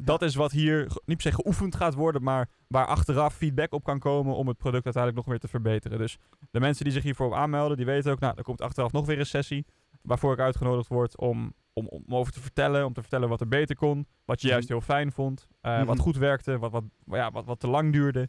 [0.05, 3.85] Dat is wat hier niet per se geoefend gaat worden, maar waar achteraf feedback op
[3.85, 5.99] kan komen om het product uiteindelijk nog weer te verbeteren.
[5.99, 6.19] Dus
[6.51, 9.19] de mensen die zich hiervoor aanmelden, die weten ook, nou, er komt achteraf nog weer
[9.19, 9.67] een sessie
[10.03, 13.49] waarvoor ik uitgenodigd word om, om, om over te vertellen, om te vertellen wat er
[13.49, 14.53] beter kon, wat je Mhm.
[14.57, 15.87] juist heel fijn vond, eh, Mhm.
[15.87, 18.29] wat goed werkte, wat, wat, ja, wat, wat te lang duurde.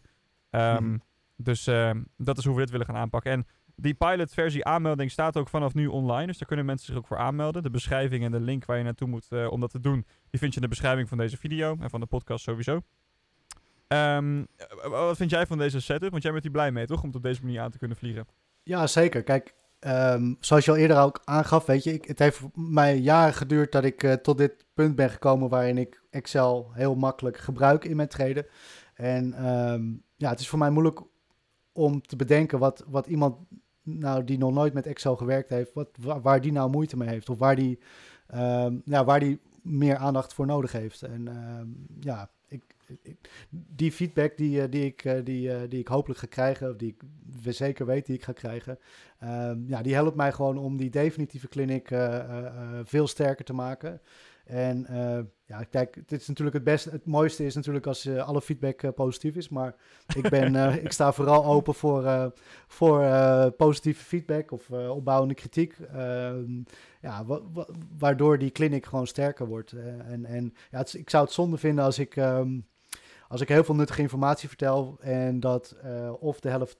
[0.49, 0.97] Ehm, Mhm.
[1.35, 3.31] Dus ehm, dat is hoe we dit willen gaan aanpakken.
[3.31, 3.45] En
[3.75, 6.27] die pilotversie aanmelding staat ook vanaf nu online.
[6.27, 7.63] Dus daar kunnen mensen zich ook voor aanmelden.
[7.63, 10.39] De beschrijving en de link waar je naartoe moet eh, om dat te doen, die
[10.39, 12.81] vind je in de beschrijving van deze video en van de podcast sowieso.
[13.87, 16.11] Ehm, eh, wat vind jij van deze setup?
[16.11, 17.01] Want jij bent hier blij mee, toch?
[17.01, 18.27] Om het op deze manier aan te kunnen vliegen.
[18.63, 19.23] Ja, zeker.
[19.23, 23.33] Kijk, ehm, zoals je al eerder ook aangaf, weet je, ik, het heeft mij jaren
[23.33, 27.85] geduurd dat ik eh, tot dit punt ben gekomen waarin ik Excel heel makkelijk gebruik
[27.85, 28.45] in mijn treden.
[28.93, 29.83] En ehm,
[30.15, 31.01] ja, het is voor mij moeilijk
[31.71, 33.35] om te bedenken wat, wat iemand
[33.83, 37.29] nou die nog nooit met Excel gewerkt heeft, wat, waar, die nou moeite mee heeft
[37.29, 37.79] of waar die,
[38.27, 41.01] ehm, ja, waar die meer aandacht voor nodig heeft.
[41.01, 41.67] En ehm,
[41.99, 42.63] ja, ik,
[43.49, 46.75] die feedback die, eh, die, ik, eh, die, eh, die ik hopelijk ga krijgen, of
[46.75, 47.03] die ik
[47.53, 48.79] zeker weet die ik ga krijgen,
[49.19, 51.47] ehm, ja, die helpt mij gewoon om die definitieve
[51.83, 54.01] eh, veel sterker te maken.
[54.43, 58.27] En eh, ja, kijk, het is natuurlijk het beste, het mooiste is natuurlijk als eh,
[58.27, 59.75] alle feedback eh, positief is, maar
[60.15, 62.31] ik ben, ik sta vooral open voor,
[62.67, 63.01] voor
[63.57, 65.77] positieve feedback of opbouwende kritiek.
[65.79, 66.61] Ehm,
[67.01, 67.67] ja, wa- wa-
[67.97, 69.71] waardoor die clinic gewoon sterker wordt.
[70.07, 72.59] En en ja, het ik zou het zonde vinden als ik, ehm,
[73.27, 75.75] als ik heel veel nuttige informatie vertel en dat
[76.19, 76.77] of de helft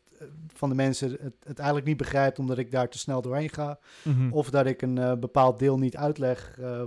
[0.48, 3.80] van de mensen het, het eigenlijk niet begrijpt omdat ik daar te snel doorheen ga.
[4.32, 6.84] Of dat ik een eh, bepaald deel niet uitleg, eh,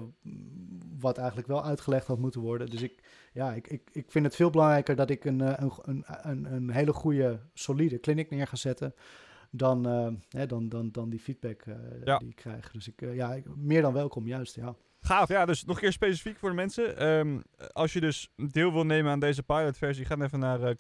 [0.99, 2.71] wat eigenlijk wel uitgelegd had moeten worden.
[2.71, 3.03] Dus ik,
[3.33, 6.71] ja, ik, ik, ik vind het veel belangrijker dat ik een, eh, een, een, een,
[6.71, 8.95] hele goede, solide clinic neer ga zetten.
[9.51, 11.75] Dan, eh, hè, dan, dan, dan die feedback eh,
[12.05, 12.19] Ja.
[12.19, 12.71] die ik krijg.
[12.71, 14.55] Dus ik, eh, ja, ik- meer dan welkom, juist.
[14.55, 14.75] Ja.
[15.01, 16.97] Gaaf, ja, dus nog een keer specifiek voor de mensen.
[16.99, 17.41] Ehm,
[17.73, 20.75] als je dus deel wil nemen aan deze pilotversie, ga dan even naar eh,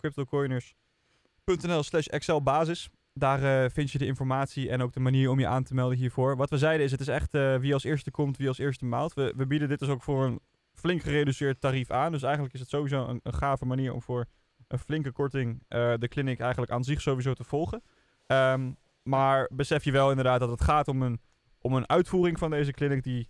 [1.46, 2.88] cryptocoiners.nl slash Excel basis.
[3.14, 5.98] Daar eh, vind je de informatie en ook de manier om je aan te melden
[5.98, 6.36] hiervoor.
[6.36, 8.84] Wat we zeiden is, het is echt eh, wie als eerste komt, wie als eerste
[8.84, 9.14] maalt.
[9.14, 10.40] We, we bieden dit dus ook voor een
[10.72, 12.12] flink gereduceerd tarief aan.
[12.12, 14.26] Dus eigenlijk is het sowieso een, een gave manier om voor
[14.68, 17.82] een flinke korting eh, de clinic eigenlijk aan zich sowieso te volgen.
[18.26, 18.72] Ehm,
[19.02, 21.20] maar besef je wel inderdaad dat het gaat om een,
[21.60, 23.28] om een uitvoering van deze clinic die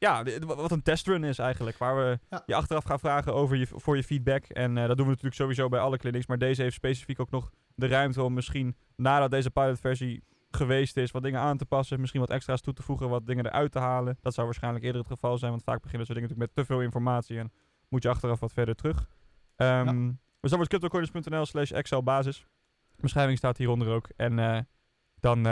[0.00, 1.76] ja, wat een testrun is eigenlijk.
[1.78, 2.42] Waar we Ja.
[2.46, 4.44] je achteraf gaan vragen over je, voor je feedback.
[4.44, 6.26] En eh, dat doen we natuurlijk sowieso bij alle clinics.
[6.26, 11.10] Maar deze heeft specifiek ook nog de ruimte om misschien nadat deze pilotversie geweest is,
[11.10, 12.00] wat dingen aan te passen.
[12.00, 14.18] Misschien wat extra's toe te voegen, wat dingen eruit te halen.
[14.20, 15.50] Dat zou waarschijnlijk eerder het geval zijn.
[15.50, 17.38] Want vaak beginnen ze dingen natuurlijk met te veel informatie.
[17.38, 17.52] En
[17.88, 19.08] moet je achteraf wat verder terug.
[19.56, 19.86] Ehm,
[20.40, 22.46] Dus dan wordt cryptocoiners.nl slash Excel basis.
[22.96, 24.08] Beschrijving staat hieronder ook.
[24.16, 24.58] En eh,
[25.20, 25.46] dan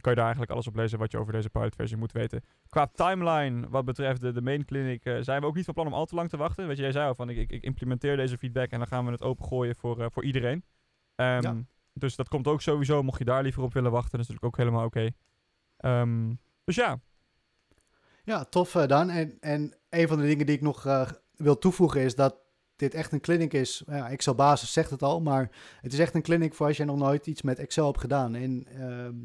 [0.00, 2.42] kan je daar eigenlijk alles op lezen wat je over deze pilotversie moet weten.
[2.68, 5.86] Qua timeline, wat betreft de, de main clinic, eh, zijn we ook niet van plan
[5.86, 6.66] om al te lang te wachten.
[6.66, 9.10] Weet je, jij zei al van ik, ik, implementeer deze feedback en dan gaan we
[9.10, 10.64] het opengooien voor, eh, voor iedereen.
[11.14, 11.56] Ehm, Ja.
[11.92, 14.54] Dus dat komt ook sowieso, mocht je daar liever op willen wachten, dat is natuurlijk
[14.54, 15.10] ook helemaal oké.
[15.76, 16.34] Ehm,
[16.64, 17.00] dus ja,
[18.24, 19.10] Ja, tof eh, Dan.
[19.10, 20.86] En, en een van de dingen die ik nog
[21.36, 22.36] wil toevoegen is dat
[22.76, 23.82] dit echt een clinic is.
[23.86, 26.84] Ja, Excel Basis zegt het al, maar het is echt een clinic voor als je
[26.84, 28.34] nog nooit iets met Excel hebt gedaan.
[28.34, 29.16] En ehm,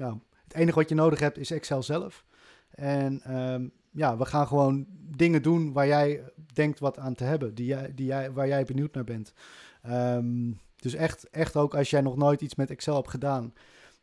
[0.00, 2.24] ja, het enige wat je nodig hebt is Excel zelf.
[2.70, 4.86] En ehm, ja, we gaan gewoon
[5.16, 6.22] dingen doen waar jij
[6.52, 9.32] denkt wat aan te hebben, die jij, die jij, waar jij benieuwd naar bent.
[9.82, 13.52] Ehm, dus echt, echt ook als jij nog nooit iets met Excel hebt gedaan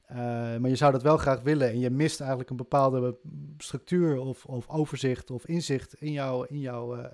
[0.08, 0.18] Eh,
[0.58, 3.18] maar je zou dat wel graag willen en je mist eigenlijk een bepaalde
[3.58, 7.06] structuur of, of overzicht of inzicht in, jouw in jouw uh,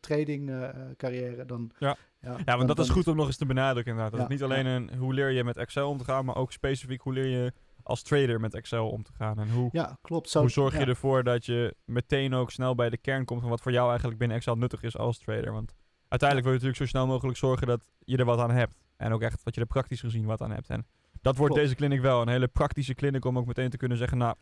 [0.00, 1.44] trading uh, carrière.
[1.46, 1.96] Dan, ja.
[2.20, 4.18] Ja, ja want dat is goed om nog eens te benadrukken inderdaad.
[4.18, 6.52] Dat is niet alleen een hoe leer je met Excel om te gaan, maar ook
[6.52, 7.52] specifiek hoe leer je
[7.82, 9.38] als trader met Excel om te gaan.
[9.38, 10.28] En hoe, ja, klopt.
[10.28, 13.50] Zo, hoe zorg je ervoor dat je meteen ook snel bij de kern komt van
[13.50, 15.52] wat voor jou eigenlijk binnen Excel nuttig is als trader.
[15.52, 15.74] Want
[16.08, 18.80] uiteindelijk wil je natuurlijk zo snel mogelijk zorgen dat je er wat aan hebt.
[18.96, 20.68] En ook echt dat je er praktisch gezien wat aan hebt.
[20.70, 20.86] En
[21.20, 22.22] dat wordt deze clinic wel.
[22.22, 24.34] Een hele praktische clinic om ook meteen te kunnen zeggen, nou,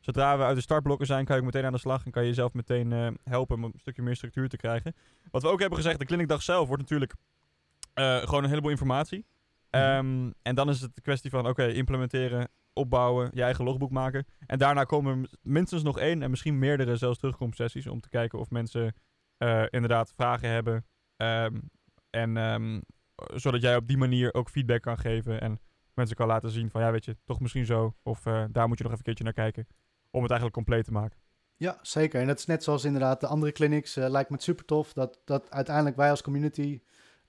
[0.00, 2.28] zodra we uit de startblokken zijn, kan je meteen aan de slag en kan je
[2.28, 4.94] jezelf meteen uh, helpen om een stukje meer structuur te krijgen.
[5.30, 7.14] Wat we ook hebben gezegd, de clinicdag zelf wordt natuurlijk
[7.94, 9.26] uh, gewoon een heleboel informatie.
[9.70, 14.26] Um, en dan is het de kwestie van, oké, implementeren, opbouwen, je eigen logboek maken.
[14.46, 18.50] En daarna komen minstens nog één en misschien meerdere zelfs terugkomstsessies om te kijken of
[18.50, 18.94] mensen
[19.38, 20.86] uh, inderdaad vragen hebben.
[21.16, 21.70] Um,
[22.10, 22.82] en um,
[23.34, 25.60] zodat jij op die manier ook feedback kan geven en
[25.94, 27.94] mensen kan laten zien van ja, weet je, toch misschien zo.
[28.02, 29.66] Of uh, daar moet je nog even een keertje naar kijken.
[30.10, 31.18] Om het eigenlijk compleet te maken.
[31.56, 32.20] Ja, zeker.
[32.20, 33.96] En dat is net zoals inderdaad de andere clinics.
[33.96, 36.80] Uh, lijkt me super tof dat, dat uiteindelijk wij als community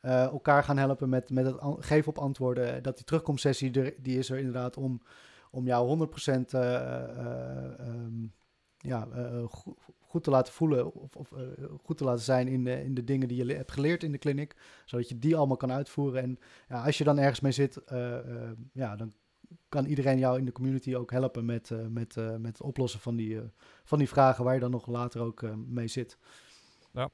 [0.02, 2.84] elkaar gaan helpen met, met het geven op antwoorden.
[2.84, 5.02] Dat die terugkomstsessie, er, die is er inderdaad om,
[5.50, 8.34] om jou 100% um,
[8.78, 9.08] ja,
[9.50, 11.34] goed, goed te laten voelen of, of
[11.82, 14.18] goed te laten zijn in de, in de dingen die je hebt geleerd in de
[14.18, 14.56] clinic.
[14.86, 16.22] Zodat je die allemaal kan uitvoeren.
[16.22, 17.82] En ja, als je dan ergens mee zit,
[18.74, 19.14] ja, dan
[19.70, 23.40] kan iedereen jou in de community ook helpen met, met, met het oplossen van die,
[23.84, 26.18] van die vragen waar je dan nog later ook mee zit.
[26.92, 27.10] Ja,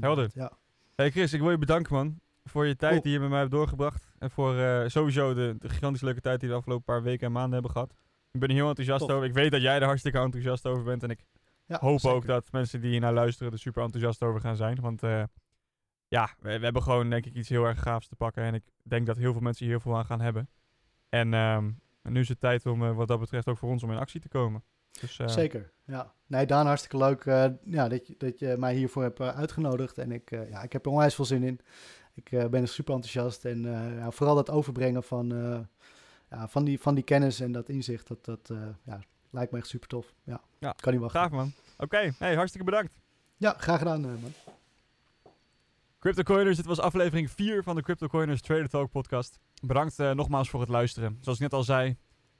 [0.00, 0.30] helder.
[0.34, 0.52] Ja.
[0.94, 3.50] Hey Chris, ik wil je bedanken man voor je tijd die je met mij hebt
[3.50, 4.10] doorgebracht.
[4.18, 4.54] En voor
[4.90, 7.70] sowieso de, de gigantisch leuke tijd die we de afgelopen paar weken en maanden hebben
[7.70, 7.94] gehad.
[8.32, 9.10] Ik ben heel enthousiast Top.
[9.10, 9.24] over.
[9.24, 11.02] Ik weet dat jij er hartstikke enthousiast over bent.
[11.02, 11.24] En ik
[11.66, 14.80] ja, hoop ook dat mensen die hier naar luisteren er super enthousiast over gaan zijn.
[14.80, 15.22] Want uh,
[16.08, 18.42] ja, we, we, hebben gewoon denk ik iets heel erg gaafs te pakken.
[18.42, 20.48] En ik denk dat heel veel mensen hier heel veel aan gaan hebben.
[21.08, 23.82] En, um, en nu is het tijd om uh, wat dat betreft ook voor ons
[23.82, 24.62] om in actie te komen.
[25.00, 26.12] Dus, uh, Zeker, ja.
[26.26, 27.24] Nee, Daan, hartstikke leuk
[27.64, 29.98] ja, dat, je, dat je mij hiervoor hebt uitgenodigd.
[29.98, 31.60] En ik, ja, ik heb er onwijs veel zin in.
[32.14, 33.44] Ik ben er super enthousiast.
[33.44, 33.62] En
[33.96, 35.28] ja, vooral dat overbrengen van,
[36.30, 38.50] ja, van, die, van die kennis en dat inzicht, dat, dat
[38.82, 39.00] ja,
[39.30, 40.14] lijkt me echt super tof.
[40.24, 40.74] Ja, ja.
[40.80, 41.20] kan niet wachten.
[41.20, 41.52] Graag man.
[41.72, 42.12] Oké, okay.
[42.18, 42.92] hey, hartstikke bedankt.
[43.36, 44.32] Ja, graag gedaan uh, man.
[45.98, 49.38] CryptoCoiners, dit was aflevering 4 van de CryptoCoiners Trader Talk podcast.
[49.62, 51.18] Bedankt uh, nogmaals voor het luisteren.
[51.20, 51.96] Zoals ik net al zei,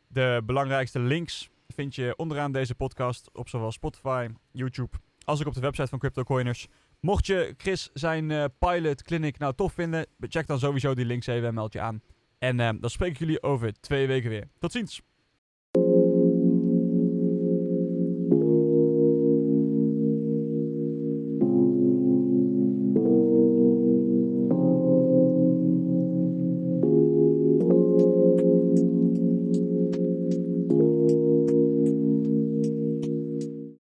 [0.08, 5.54] de belangrijkste links vind je onderaan deze podcast op zowel Spotify, YouTube als ook op
[5.54, 6.68] de website van CryptoCoiners.
[7.00, 11.26] Mocht je Chris zijn uh, pilot clinic nou tof vinden, check dan sowieso die links
[11.26, 12.02] even en meld je aan.
[12.38, 14.48] En dan spreek ik jullie over twee weken weer.
[14.58, 15.02] Tot ziens!